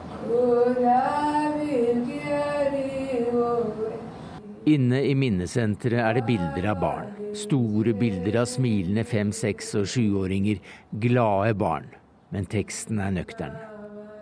[4.69, 7.13] Inne i minnesenteret er det bilder av barn.
[7.39, 10.61] Store bilder av smilende fem-, seks- og sjuåringer.
[10.93, 11.87] Glade barn.
[12.35, 13.57] Men teksten er nøktern.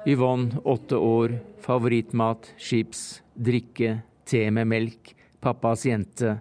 [0.06, 6.36] Yvonne, åtte år, favorittmat, chips, drikke, te med melk, pappas jente.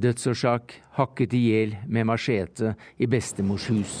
[0.00, 3.96] Dødsårsak hakket i hjel med machete i bestemors hus.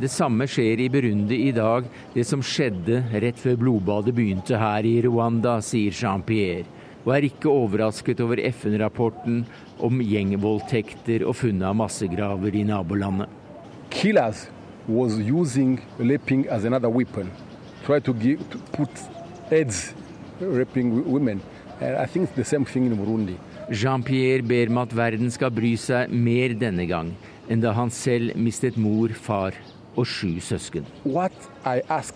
[0.00, 1.84] Det samme skjer i Burundi i dag,
[2.14, 6.64] det som skjedde rett før blodbadet begynte her i Rwanda, sier Jean-Pierre,
[7.04, 9.42] og er ikke overrasket over FN-rapporten
[9.84, 13.28] om gjengvoldtekter og funnet av massegraver i nabolandet.
[13.92, 14.46] Killers
[14.88, 17.28] was using raping as another weapon.
[17.84, 19.02] Try to, give, to put
[19.50, 19.92] heads
[20.40, 21.42] raping women.
[21.82, 23.36] And I think it's the same thing in Burundi.
[23.68, 27.12] Jean-Pierre ber om at verden skal bry seg mer denne gang
[27.50, 29.52] enn da han selv mistet mor, far
[30.00, 30.86] og sju søsken.
[31.04, 31.32] What
[31.64, 32.14] I ask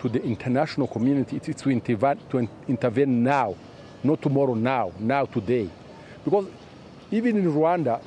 [0.00, 3.54] to the international community is to intervene, to intervene now,
[4.02, 5.68] not tomorrow, now, now, today.
[6.24, 6.46] Because
[7.10, 8.00] even in Rwanda,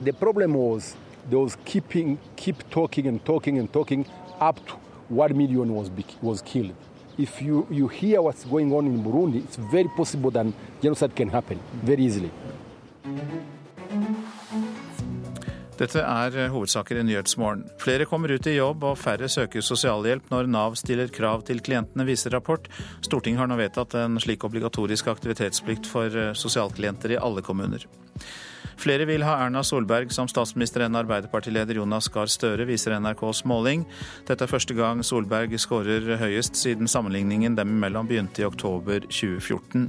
[0.00, 0.96] the problem was
[1.28, 4.06] they was keeping, keep talking and talking and talking
[4.40, 4.74] up to
[5.08, 5.90] one million was,
[6.22, 6.74] was killed.
[7.18, 10.46] If you, you hear what's going on in Burundi, it's very possible that
[10.82, 12.30] genocide can happen very easily.
[15.74, 17.64] Dette er hovedsaker i Nyhetsmorgen.
[17.82, 22.06] Flere kommer ut i jobb og færre søker sosialhjelp når Nav stiller krav til klientene,
[22.06, 22.68] viser rapport.
[23.02, 27.88] Stortinget har nå vedtatt en slik obligatorisk aktivitetsplikt for sosialklienter i alle kommuner.
[28.80, 33.84] Flere vil ha Erna Solberg som statsminister enn Arbeiderpartileder Jonas Gahr Støre, viser NRKs måling.
[34.28, 39.88] Dette er første gang Solberg skårer høyest siden sammenligningen dem imellom begynte i oktober 2014.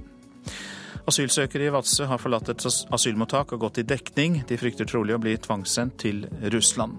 [1.06, 4.40] Asylsøkere i Vadsø har forlatt et asylmottak og gått i dekning.
[4.50, 6.98] De frykter trolig å bli tvangssendt til Russland.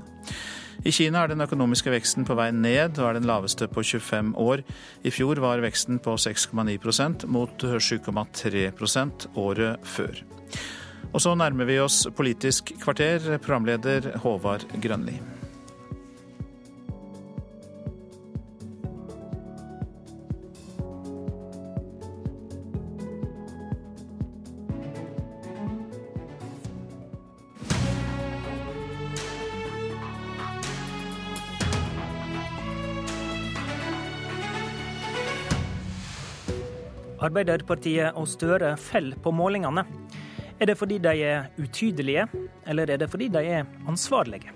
[0.86, 4.34] I Kina er den økonomiske veksten på vei ned og er den laveste på 25
[4.38, 4.62] år.
[5.02, 10.22] I fjor var veksten på 6,9% mot 7,3% året før.
[11.12, 15.18] Og så nærmer vi oss Politisk kvarter, programleder Håvard Grønli.
[37.26, 39.82] Arbeiderpartiet og Støre faller på målingene.
[40.60, 42.26] Er det fordi de er utydelige,
[42.66, 44.52] eller er det fordi de er ansvarlige?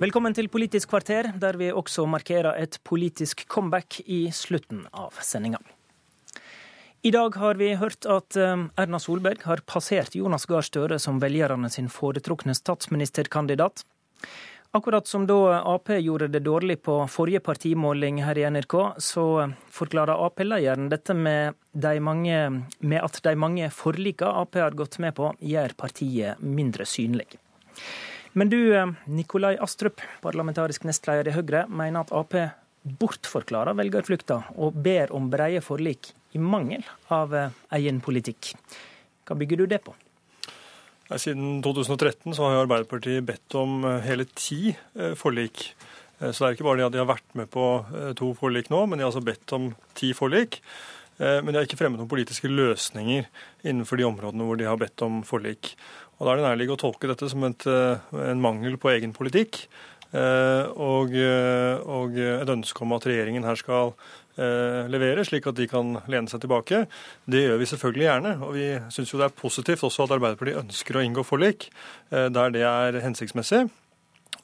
[0.00, 5.60] Velkommen til Politisk kvarter, der vi også markerer et politisk comeback i slutten av sendinga.
[7.04, 11.20] I dag har vi hørt at eh, Erna Solberg har passert Jonas Gahr Støre som
[11.20, 13.84] velgerne sin foretrukne statsministerkandidat.
[14.74, 19.26] Akkurat som da Ap gjorde det dårlig på forrige partimåling her i NRK, så
[19.70, 22.40] forklarer Ap-lederen dette med, de mange,
[22.80, 27.28] med, at de mange forlika Ap har gått med på, gjør partiet mindre synlig.
[28.34, 28.58] Men du,
[29.06, 32.34] Nikolai Astrup, parlamentarisk nestleder i Høyre, mener at Ap
[32.98, 36.82] bortforklarer velgerflukta og ber om breie forlik i mangel
[37.14, 38.56] av eh, egen politikk.
[39.22, 39.94] Hva bygger du det på?
[41.12, 45.74] Siden 2013 så har Arbeiderpartiet bedt om eh, hele ti eh, forlik.
[46.24, 47.62] Så det er ikke bare det at de har vært med på
[48.16, 49.64] to forlik nå, men de har altså bedt om
[49.98, 50.60] ti forlik.
[51.18, 53.26] Men de har ikke fremmet noen politiske løsninger
[53.66, 55.72] innenfor de områdene hvor de har bedt om forlik.
[56.16, 59.64] Og Da er det nærliggende å tolke dette som et, en mangel på egen politikk.
[60.14, 61.14] Og,
[61.90, 63.90] og et ønske om at regjeringen her skal
[64.34, 66.80] Eh, levere, slik at de kan lene seg tilbake.
[67.30, 68.32] Det gjør vi selvfølgelig gjerne.
[68.42, 71.68] Og vi syns jo det er positivt også at Arbeiderpartiet ønsker å inngå forlik
[72.10, 73.68] eh, der det er hensiktsmessig.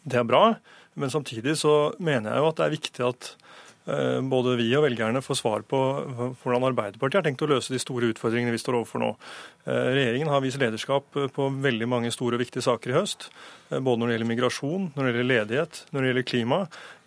[0.07, 0.45] Det er bra.
[0.95, 3.50] Men samtidig så mener jeg jo at det er viktig at eh,
[4.31, 5.78] både vi og velgerne får svar på
[6.43, 9.09] hvordan Arbeiderpartiet har tenkt å løse de store utfordringene vi står overfor nå.
[9.66, 13.31] Regjeringen har vist lederskap på veldig mange store og viktige saker i høst.
[13.70, 16.61] Både når det gjelder migrasjon, når det gjelder ledighet, når det gjelder klima.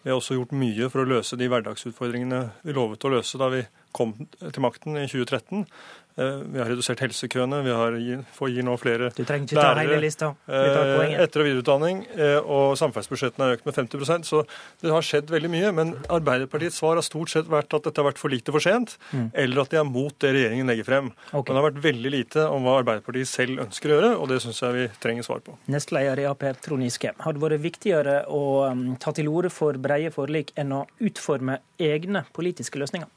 [0.04, 3.48] Vi har også gjort mye for å løse de hverdagsutfordringene vi lovet å løse da
[3.54, 3.62] vi
[3.96, 5.68] kom til makten i 2013.
[6.14, 7.96] Eh, vi har redusert helsekøene, vi har,
[8.36, 13.74] får gi nå flere lærere eh, etter- og videreutdanning, eh, og samferdselsbudsjettene har økt med
[13.80, 14.44] 50% Så
[14.84, 15.72] det har skjedd veldig mye.
[15.74, 18.98] Men Arbeiderpartiets svar har stort sett vært at dette har vært for lite for sent,
[19.10, 19.32] mm.
[19.42, 21.10] eller at de er mot det regjeringen legger frem.
[21.32, 21.50] Okay.
[21.50, 24.40] Men det har vært veldig lite om hva Arbeiderpartiet selv ønsker å gjøre, og det
[24.46, 25.58] syns jeg vi trenger svar på.
[25.74, 27.16] Nestleder i Ap, Trond Giske.
[27.26, 31.58] Har det vært viktigere å um, ta til orde for breie forlik enn å utforme
[31.82, 33.10] egne politiske løsninger?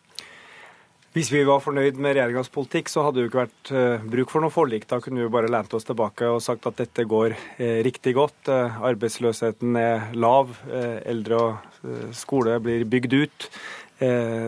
[1.17, 4.33] Hvis vi var fornøyd med regjeringas politikk, så hadde det jo ikke vært uh, bruk
[4.35, 4.83] for noe forlik.
[4.85, 8.51] Da kunne vi bare lent oss tilbake og sagt at dette går uh, riktig godt.
[8.53, 13.49] Uh, arbeidsløsheten er lav, eldre og skole blir bygd ut.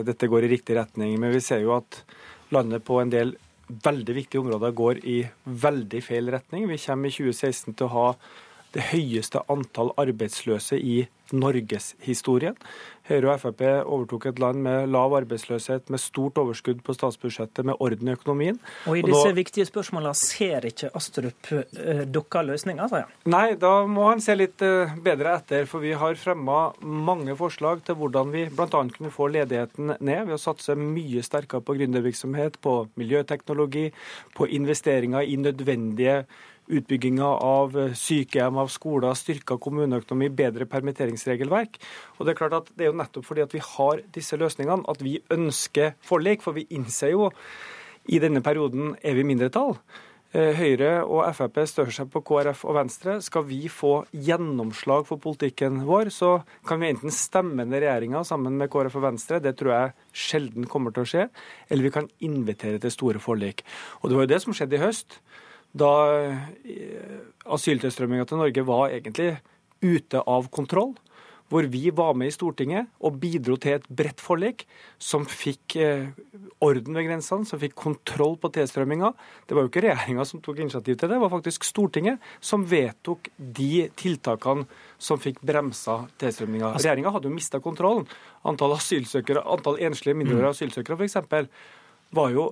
[0.05, 1.15] dette går i riktig retning.
[1.17, 2.03] Men vi ser jo at
[2.53, 3.33] landet på en del
[3.69, 6.69] veldig viktige områder går i veldig feil retning.
[6.69, 8.07] Vi kommer i 2016 til å ha
[8.77, 11.01] det høyeste antall arbeidsløse i
[11.33, 12.57] norgeshistorien.
[13.09, 17.81] Høyre og Frp overtok et land med lav arbeidsløshet, med stort overskudd på statsbudsjettet, med
[17.81, 18.59] orden i økonomien.
[18.89, 23.15] Og i disse og da, viktige spørsmålene ser ikke Astrup uh, dukka løsninger, sier han?
[23.33, 25.65] Nei, da må han se litt uh, bedre etter.
[25.71, 28.69] For vi har fremma mange forslag til hvordan vi bl.a.
[28.69, 33.89] kunne få ledigheten ned ved å satse mye sterkere på gründervirksomhet, på miljøteknologi,
[34.37, 36.23] på investeringer i nødvendige
[36.69, 41.81] utbygginga av eh, sykehjem, av skoler, styrka kommuneøkonomi, bedre permitteringsregelverk.
[42.19, 44.89] Og Det er klart at det er jo nettopp fordi at vi har disse løsningene
[44.89, 46.45] at vi ønsker forlik.
[46.45, 47.33] For vi innser jo
[48.09, 49.77] i denne perioden er vi mindretall.
[50.37, 53.15] Eh, Høyre og Frp stør seg på KrF og Venstre.
[53.25, 56.35] Skal vi få gjennomslag for politikken vår, så
[56.69, 60.69] kan vi enten stemme ned regjeringa sammen med KrF og Venstre, det tror jeg sjelden
[60.69, 61.25] kommer til å skje,
[61.71, 63.65] eller vi kan invitere til store forlik.
[64.03, 65.17] Og Det var jo det som skjedde i høst
[65.77, 65.93] da
[66.65, 69.35] eh, asyltilstrømminga til Norge var egentlig
[69.85, 70.97] ute av kontroll.
[71.49, 74.67] Hvor vi var med i Stortinget og bidro til et bredt forlik
[75.01, 76.11] som fikk eh,
[76.61, 79.15] orden ved grensene, som fikk kontroll på tilstrømminga.
[79.49, 82.67] Det var jo ikke regjeringa som tok initiativ til det, det var faktisk Stortinget som
[82.69, 84.69] vedtok de tiltakene
[85.01, 86.75] som fikk bremsa tilstrømminga.
[86.75, 88.05] Altså- regjeringa hadde jo mista kontrollen.
[88.45, 90.57] Antall, asylsøkere, antall enslige mindreårige mm.
[90.59, 91.49] asylsøkere f.eks.
[92.13, 92.51] var jo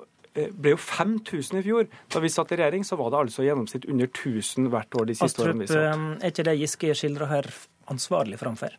[0.52, 1.86] ble jo 5000 i fjor.
[2.12, 5.08] Da vi satt i regjering, så var det altså i gjennomsnitt under 1000 hvert år
[5.10, 5.84] de siste Astrup, årene vi satt.
[5.84, 7.54] Eh, er ikke det Giske skildrer her
[7.92, 8.76] ansvarlig framfor?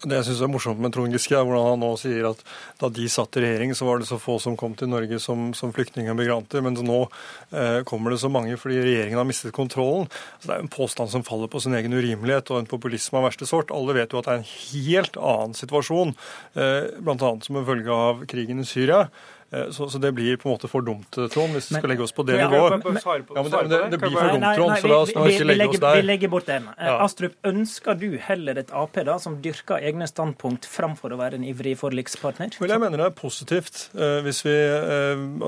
[0.00, 2.38] Det jeg synes er morsomt med Trond Giske, er hvordan han nå sier at
[2.80, 5.50] da de satt i regjering, så var det så få som kom til Norge som,
[5.56, 9.52] som flyktninger og migranter, mens nå eh, kommer det så mange fordi regjeringen har mistet
[9.52, 10.08] kontrollen.
[10.40, 13.20] Så Det er jo en påstand som faller på sin egen urimelighet og en populisme
[13.20, 13.74] av verste sort.
[13.76, 16.16] Alle vet jo at det er en helt annen situasjon,
[16.56, 17.34] eh, bl.a.
[17.44, 19.04] som en følge av krigen i Syria.
[19.52, 21.90] Eh, så, så, det blir på en måte for dumt, eh, Trond, hvis vi skal
[21.90, 22.84] legge oss på det nivået.
[22.86, 25.66] Ja, men det, det, det, blir for dumt, Trond, så la oss nå ikke legge
[25.72, 25.98] oss der.
[25.98, 26.68] Vi legger bort den.
[26.76, 27.00] Eh, ja.
[27.02, 31.48] Astrup, ønsker du heller et Ap da, som dyrker egne standpunkt, framfor å være en
[31.50, 32.54] ivrig forlikspartner?
[32.62, 33.82] Vel, jeg mener det er positivt
[34.24, 34.54] hvis vi,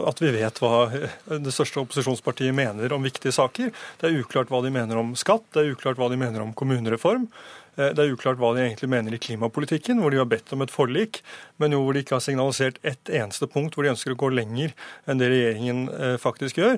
[0.02, 3.70] at vi vet hva det største opposisjonspartiet mener om viktige saker.
[4.00, 6.54] Det er uklart hva de mener om skatt, det er uklart hva de mener om
[6.56, 7.28] kommunereform.
[7.72, 10.72] Det er uklart hva de egentlig mener i klimapolitikken, hvor de har bedt om et
[10.72, 11.22] forlik,
[11.62, 14.28] men jo hvor de ikke har signalisert ett eneste punkt hvor de ønsker å gå
[14.34, 14.74] lenger
[15.08, 15.86] enn det regjeringen
[16.20, 16.76] faktisk gjør.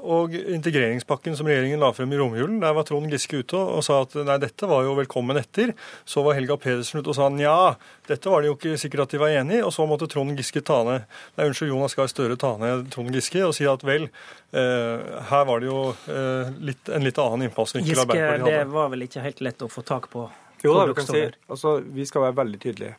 [0.00, 4.02] Og integreringspakken som regjeringen la frem i romjulen, der var Trond Giske ute og sa
[4.06, 5.74] at nei, dette var jo velkommen etter.
[6.08, 7.74] Så var Helga Pedersen ute og sa nja,
[8.08, 9.64] dette var det jo ikke sikkert at de var enig i.
[9.66, 13.12] Og så måtte Trond Giske ta ned, nei, unnskyld, Jonas Gahr Støre ta ned Trond
[13.14, 15.80] Giske og si at vel, eh, her var det jo
[16.12, 19.84] eh, litt, en litt annen innfallsvinkel Giske, det var vel ikke helt lett å få
[19.88, 20.26] tak på?
[20.62, 22.96] Jo da, vi kan si, altså, vi skal være veldig tydelige.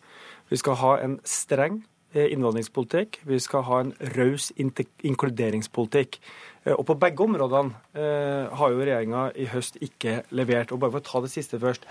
[0.52, 3.22] Vi skal ha en streng eh, innvandringspolitikk.
[3.30, 6.20] Vi skal ha en raus inkluderingspolitikk.
[6.66, 10.74] Eh, og på begge områdene eh, har jo regjeringa i høst ikke levert.
[10.74, 11.88] Og bare for å ta det siste først.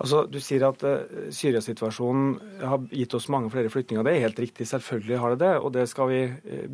[0.00, 4.04] Altså, Du sier at uh, Syria-situasjonen har gitt oss mange flere flyktninger.
[4.06, 5.54] Det er helt riktig, selvfølgelig har det det.
[5.60, 6.20] Og det skal vi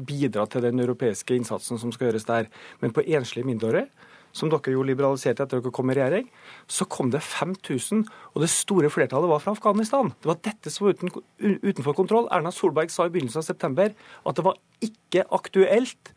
[0.07, 2.51] bidra til den europeiske innsatsen som skal gjøres der.
[2.81, 3.89] Men på enslige mindreårige,
[4.36, 6.28] som dere jo liberaliserte etter dere kom i regjering,
[6.69, 8.05] så kom det 5000,
[8.35, 10.12] og det store flertallet var fra Afghanistan.
[10.20, 12.28] Det var dette som var uten, utenfor kontroll.
[12.35, 16.12] Erna Solberg sa i begynnelsen av september at det var ikke aktuelt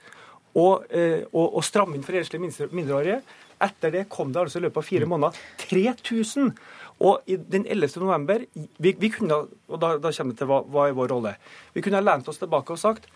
[0.57, 3.22] å, uh, å, å stramme inn for enslige mindreårige.
[3.60, 6.53] Etter det kom det altså i løpet av fire måneder 3000.
[6.99, 7.95] Og i den 11.
[8.03, 11.35] november vi, vi kunne, og da, da kommer det til hva, hva er vår rolle.
[11.76, 13.07] Vi kunne ha lent oss tilbake og sagt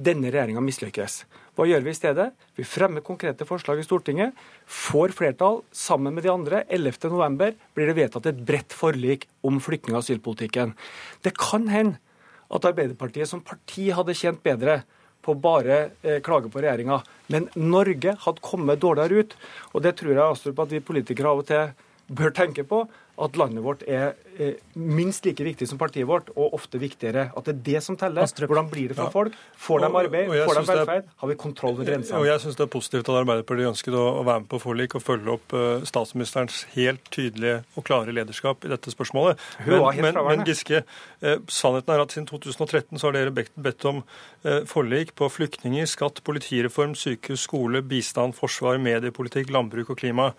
[0.00, 1.22] denne regjeringa mislykkes.
[1.52, 2.30] Hva gjør vi i stedet?
[2.56, 4.32] Vi fremmer konkrete forslag i Stortinget,
[4.64, 6.62] får flertall sammen med de andre.
[6.72, 7.10] 11.
[7.12, 10.72] november blir det vedtatt et bredt forlik om flyktning- og asylpolitikken.
[11.20, 12.00] Det kan hende
[12.52, 14.80] at Arbeiderpartiet som parti hadde tjent bedre
[15.22, 17.02] på bare eh, klage på regjeringa.
[17.32, 19.36] Men Norge hadde kommet dårligere ut.
[19.72, 21.70] Og det tror jeg Astrup, at vi politikere av og til
[22.12, 22.82] bør tenke på
[23.20, 24.14] at landet vårt er
[24.74, 27.28] minst like viktig som partiet vårt, og ofte viktigere.
[27.36, 28.24] At det er det som teller.
[28.24, 29.12] Hvordan blir det for ja.
[29.12, 29.36] folk?
[29.60, 30.30] Får de arbeid?
[30.30, 31.10] Og, og får de velferd?
[31.22, 32.20] Har vi kontroll ved grensene?
[32.20, 34.96] Og jeg syns det er positivt at Arbeiderpartiet ønsket å, å være med på forlik
[34.98, 39.40] og følge opp uh, statsministerens helt tydelige og klare lederskap i dette spørsmålet.
[39.68, 40.82] Men, men, men Giske,
[41.22, 45.28] uh, sannheten er at siden 2013 så har dere bedt, bedt om uh, forlik på
[45.32, 50.32] flyktninger, skatt, politireform, sykehus, skole, bistand, forsvar, mediepolitikk, landbruk og klima.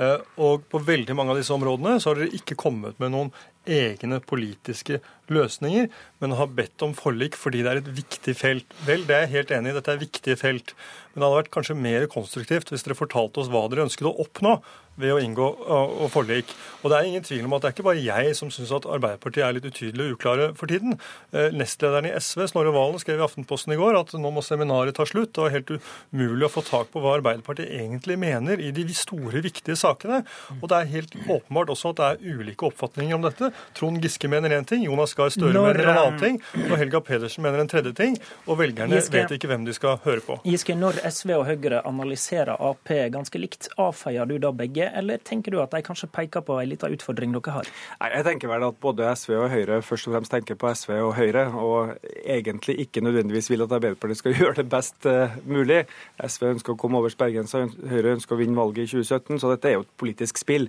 [0.00, 3.32] Eh, og på veldig mange av disse områdene så har dere ikke kommet med noen
[3.68, 4.98] egne politiske
[5.30, 5.90] løsninger,
[6.22, 8.76] men har bedt om forlik fordi det er et viktig felt.
[8.86, 10.72] Vel, det er jeg helt enig i, dette er viktige felt.
[11.12, 14.16] Men det hadde vært kanskje mer konstruktivt hvis dere fortalte oss hva dere ønsket å
[14.24, 14.56] oppnå
[15.00, 16.52] ved å inngå og forlik.
[16.82, 18.86] Og det er ingen tvil om at det er ikke bare jeg som syns at
[18.90, 20.96] Arbeiderpartiet er litt utydelig og uklare for tiden.
[21.32, 24.96] Eh, nestlederen i SV, Snorre Valen, skrev i Aftenposten i går at nå må seminaret
[24.98, 25.32] ta slutt.
[25.36, 25.70] Det var helt
[26.12, 30.22] umulig å få tak på hva Arbeiderpartiet egentlig mener i de store, viktige sakene.
[30.60, 33.52] Og det er helt åpenbart også at det er ulike oppfatninger om dette.
[33.78, 37.02] Trond Giske mener én ting, Jonas Gahr Støre Når, mener en annen ting, og Helga
[37.06, 38.18] Pedersen mener en tredje ting.
[38.48, 40.40] Og velgerne Giske, vet ikke hvem de skal høre på.
[40.48, 44.90] Giske, når SV og Høyre analyserer Ap ganske likt, avfeier du da begge?
[44.98, 47.70] Eller tenker du at de kanskje peker på en liten utfordring dere har?
[48.00, 50.94] Nei, Jeg tenker vel at både SV og Høyre først og fremst tenker på SV
[51.00, 55.82] og Høyre, og egentlig ikke nødvendigvis vil at Arbeiderpartiet skal gjøre det best uh, mulig.
[56.20, 59.70] SV ønsker å komme over sperregrensa, Høyre ønsker å vinne valget i 2017, så dette
[59.70, 60.68] er jo et politisk spill.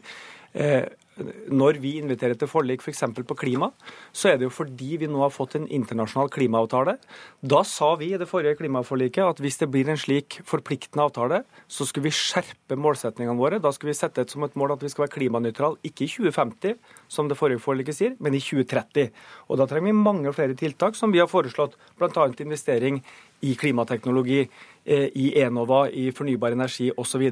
[1.54, 3.04] Når vi inviterer til forlik f.eks.
[3.14, 3.70] For på klima,
[4.16, 6.96] så er det jo fordi vi nå har fått en internasjonal klimaavtale.
[7.42, 11.44] Da sa vi i det forrige klimaforliket at hvis det blir en slik forpliktende avtale,
[11.68, 13.62] så skulle vi skjerpe målsetningene våre.
[13.62, 16.12] Da skulle vi sette et som et mål at vi skal være klimanøytrale, ikke i
[16.16, 16.82] 2050,
[17.14, 19.14] som det forrige forliket sier, men i 2030.
[19.50, 22.28] Og da trenger vi mange flere tiltak, som vi har foreslått, bl.a.
[22.42, 23.04] investering
[23.44, 24.48] i klimateknologi,
[24.86, 27.30] eh, i Enova, i fornybar energi osv.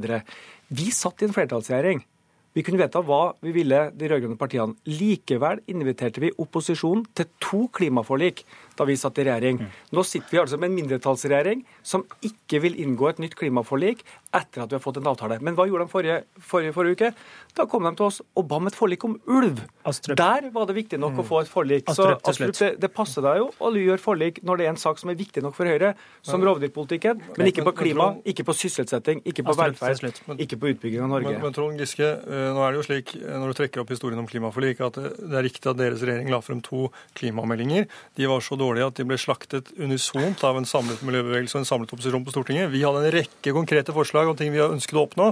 [0.70, 2.04] Vi satt i en flertallsregjering.
[2.52, 4.76] Vi kunne vedta hva vi ville, de rød-grønne partiene.
[4.92, 8.44] Likevel inviterte vi opposisjonen til to klimaforlik
[8.78, 9.62] da vi satt i regjering.
[9.62, 9.78] Mm.
[9.98, 14.64] Nå sitter vi altså med en mindretallsregjering som ikke vil inngå et nytt klimaforlik etter
[14.64, 15.40] at vi har fått en avtale.
[15.44, 17.12] Men hva gjorde de forrige, forrige, forrige uke?
[17.58, 19.60] Da kom de til oss og ba om et forlik om ulv.
[19.88, 20.16] Astrup.
[20.20, 21.24] Der var det viktig nok mm.
[21.24, 21.90] å få et forlik.
[21.92, 24.82] Astrup, Så Astrup, det, det, passer deg jo å gjøre forlik når det er en
[24.82, 25.94] sak som er viktig nok for Høyre,
[26.26, 31.04] som rovdyrpolitikken, men ikke på klima, ikke på sysselsetting, ikke på velferd, ikke på utbygging
[31.06, 31.34] av Norge.
[31.36, 33.94] Men, men Trond Giske, eh, nå er det jo slik, eh, når du trekker opp
[33.94, 36.88] historien om klimaforlik, at det er riktig at deres regjering la frem to
[37.20, 37.88] klimameldinger.
[38.20, 41.70] De var så dårlige at de ble slaktet unisont av en samlet miljøbevegelse og en
[41.74, 42.72] samlet opposisjon på Stortinget.
[42.72, 45.30] Vi hadde en rekke konkrete forslag om ting vi ønsket å oppnå,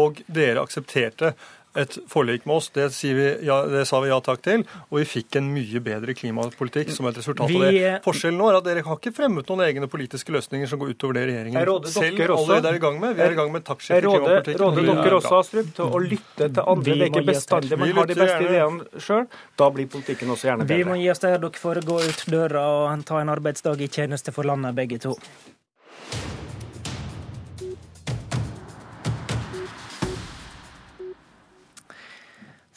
[0.00, 1.34] og dere aksepterte
[1.78, 2.68] et forlik med oss.
[2.74, 4.64] Det, vi, ja, det, sa vi ja takk til.
[4.88, 7.92] Og vi fikk en mye bedre klimapolitikk som et resultat vi, av det.
[8.06, 11.20] Forskjellen nå er at dere har ikke fremmet noen egne politiske løsninger som går utover
[11.20, 13.14] det regjeringen selv allerede er i gang med.
[13.18, 14.56] Vi er i gang med taktskifte i klimapolitikken.
[14.56, 16.86] Jeg råder dere også, Astrup, til å lytte til andre.
[16.90, 19.30] Det er ikke bestandig man har de beste ideene sjøl.
[19.60, 20.80] Da blir politikken også gjerne bedre.
[20.80, 21.38] Vi må gi oss der.
[21.40, 25.16] Dere får gå ut døra og ta en arbeidsdag i tjeneste for landet, begge to.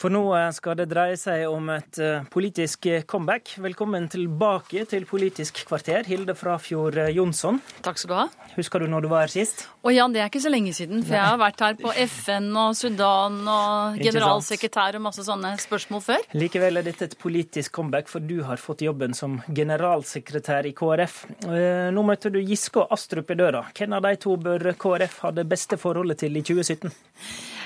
[0.03, 3.53] For nå eh, skal det dreie seg om et eh, politisk comeback.
[3.63, 7.61] Velkommen tilbake til Politisk kvarter, Hilde Frafjord Jonsson.
[7.85, 8.49] Takk skal du ha.
[8.57, 9.63] Husker du når du var her sist?
[9.79, 11.05] Å ja, det er ikke så lenge siden.
[11.07, 16.03] For jeg har vært her på FN og Sudan og generalsekretær og masse sånne spørsmål
[16.03, 16.27] før.
[16.35, 21.17] Likevel er dette et politisk comeback, for du har fått jobben som generalsekretær i KrF.
[21.47, 23.63] Eh, nå møter du Giske og Astrup i døra.
[23.71, 26.91] Hvem av de to bør KrF ha det beste forholdet til i 2017?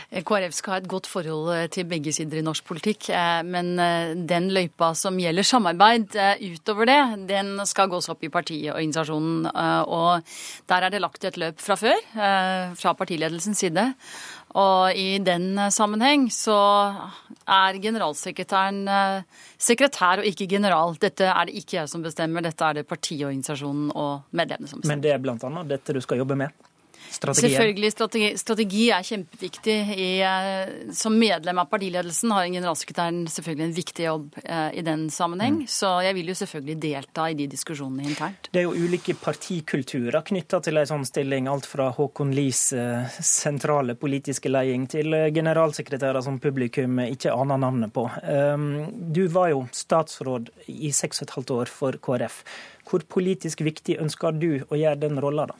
[0.08, 3.74] KrF skal ha et godt forhold eh, til begge sider i norsk politikk, eh, men
[3.76, 6.16] eh, den løypa som gjelder samarbeid
[6.48, 10.24] utover det, den skal gås opp i partiet og
[10.68, 11.98] der er det lagt et løp fra før,
[12.76, 13.84] fra partiledelsens side.
[14.56, 16.58] Og i den sammenheng så
[17.48, 18.88] er generalsekretæren
[19.58, 20.96] sekretær og ikke general.
[21.02, 24.82] Dette er det ikke jeg som bestemmer, dette er det partiet, organisasjonen og medlemmene som
[24.82, 24.96] bestemmer.
[24.96, 25.68] Men det er bl.a.
[25.76, 26.68] dette du skal jobbe med?
[27.12, 27.52] Strategien.
[27.52, 27.92] Selvfølgelig.
[27.92, 29.78] Strategi, strategi er kjempeviktig.
[29.98, 35.08] I, eh, som medlem av partiledelsen har generalsekretæren selvfølgelig en viktig jobb eh, i den
[35.14, 35.62] sammenheng.
[35.64, 35.68] Mm.
[35.72, 38.50] Så jeg vil jo selvfølgelig delta i de diskusjonene internt.
[38.52, 41.50] Det er jo ulike partikulturer knytta til en sånn stilling.
[41.52, 47.94] Alt fra Håkon Lies eh, sentrale politiske leding til generalsekretærer som publikum ikke aner navnet
[47.96, 48.08] på.
[48.24, 52.42] Um, du var jo statsråd i seks og et halvt år for KrF.
[52.88, 55.58] Hvor politisk viktig ønsker du å gjøre den rolla, da?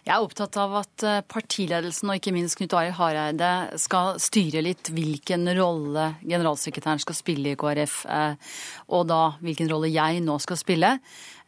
[0.00, 3.50] Jeg er opptatt av at eh, partiledelsen og ikke minst Knut Arild Hareide
[3.80, 8.54] skal styre litt hvilken rolle generalsekretæren skal spille i KrF, eh,
[8.96, 10.94] og da hvilken rolle jeg nå skal spille.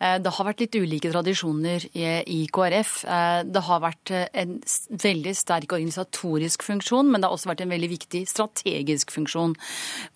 [0.03, 2.93] Eh, det har vært litt ulike tradisjoner i KrF.
[3.47, 4.57] Det har vært en
[5.03, 9.55] veldig sterk organisatorisk funksjon, men det har også vært en veldig viktig strategisk funksjon.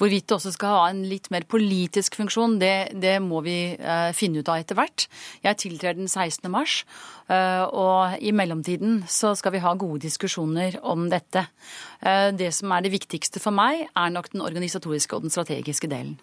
[0.01, 3.77] Hvorvidt det også skal ha en litt mer politisk funksjon, det, det må vi
[4.17, 5.07] finne ut av etter hvert.
[5.45, 6.51] Jeg tiltrer den 16.
[6.51, 6.83] mars.
[7.27, 11.47] og i mellomtiden så skal vi ha gode diskusjoner om dette.
[12.01, 15.91] Eh, det som er det viktigste for meg, er nok den organisatoriske og den strategiske
[15.91, 16.17] delen.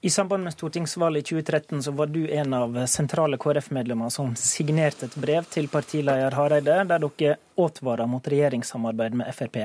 [0.00, 5.08] I samband med stortingsvalget i 2013 så var du en av sentrale KrF-medlemmer som signerte
[5.08, 9.64] et brev til partileder Hareide, der dere advarer mot regjeringssamarbeid med Frp.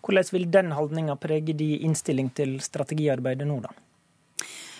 [0.00, 3.74] Hvordan vil den holdninga prege din innstilling til strategiarbeidet nå, da?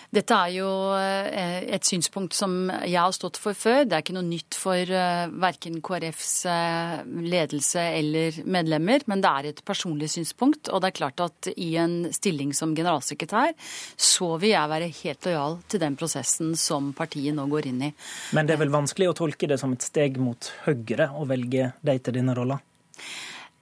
[0.07, 3.81] Dette er jo eh, et synspunkt som jeg har stått for før.
[3.83, 6.93] Det er ikke noe nytt for eh, verken KrFs eh,
[7.27, 10.71] ledelse eller medlemmer, men det er et personlig synspunkt.
[10.71, 13.51] Og det er klart at i en stilling som generalsekretær,
[13.99, 17.93] så vil jeg være helt lojal til den prosessen som partiet nå går inn i.
[18.37, 21.73] Men det er vel vanskelig å tolke det som et steg mot Høyre å velge
[21.83, 22.61] deg til denne rolla?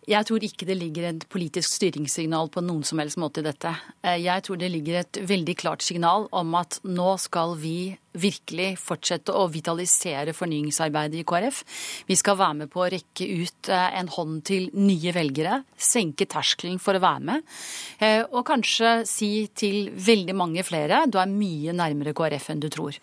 [0.06, 3.72] Jeg tror ikke det ligger et politisk styringssignal på noen som helst måte i dette.
[4.06, 8.76] Eh, jeg tror det ligger et veldig klart signal om at nå skal vi virkelig
[8.80, 11.64] fortsette å vitalisere fornyingsarbeidet i KrF.
[12.08, 16.30] Vi skal være med på å rekke ut eh, en hånd til nye velgere, senke
[16.30, 17.50] terskelen for å være med,
[17.98, 22.70] eh, og kanskje si til veldig mange flere du er mye nærmere KrF enn du
[22.70, 23.02] tror.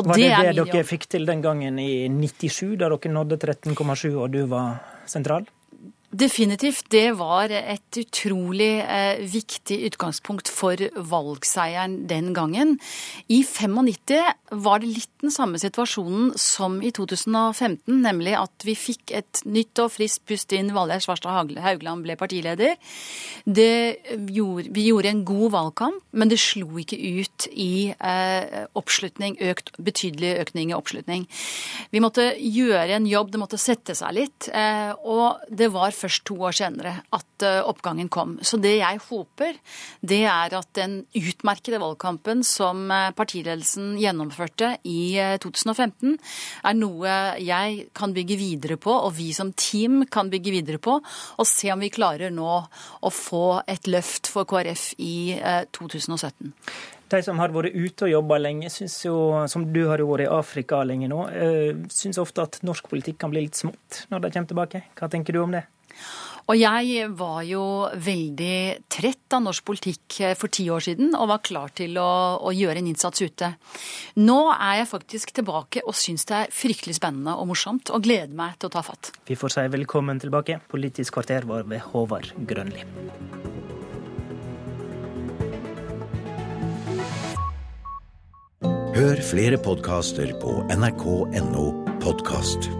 [0.00, 3.40] Og Var det det, det dere fikk til den gangen i 97, da dere nådde
[3.44, 5.44] 13,7 og du var sentral?
[6.18, 6.88] Definitivt.
[6.90, 12.72] Det var et utrolig eh, viktig utgangspunkt for valgseieren den gangen.
[13.30, 14.16] I 95
[14.64, 19.78] var det litt den samme situasjonen som i 2015, nemlig at vi fikk et nytt
[19.82, 20.72] og friskt pust inn.
[20.74, 22.74] Valgjerd Svarstad Haugland ble partileder.
[23.46, 29.70] Gjorde, vi gjorde en god valgkamp, men det slo ikke ut i eh, oppslutning, økt,
[29.78, 31.28] betydelig økning i oppslutning.
[31.94, 34.50] Vi måtte gjøre en jobb, det måtte sette seg litt.
[34.50, 38.36] Eh, og det var først to år senere at eh, oppgangen kom.
[38.42, 39.58] Så det jeg håper,
[40.00, 46.34] det er at den utmerkede valgkampen som eh, partiledelsen gjennomførte i 2015, eh,
[46.70, 50.98] er noe jeg kan bygge videre på, og vi som team kan bygge videre på,
[50.98, 55.38] og se om vi klarer nå å få et løft for KrF i
[55.74, 56.52] 2017.
[57.08, 59.16] De som har vært ute og jobba lenge, jo,
[59.48, 61.22] som du har vært i Afrika lenge nå,
[61.92, 64.84] syns ofte at norsk politikk kan bli litt smått når de kommer tilbake.
[64.98, 65.64] Hva tenker du om det?
[66.48, 67.62] Og jeg var jo
[67.92, 72.40] veldig trett av norsk politikk eh, for ti år siden og var klar til å,
[72.40, 73.52] å gjøre en innsats ute.
[74.24, 78.32] Nå er jeg faktisk tilbake og syns det er fryktelig spennende og morsomt og gleder
[78.32, 79.12] meg til å ta fatt.
[79.28, 80.62] Vi får si velkommen tilbake.
[80.72, 82.86] Politisk kvarter var ved Håvard Grønli.
[88.98, 91.70] Hør flere podkaster på nrk.no
[92.02, 92.72] podkast.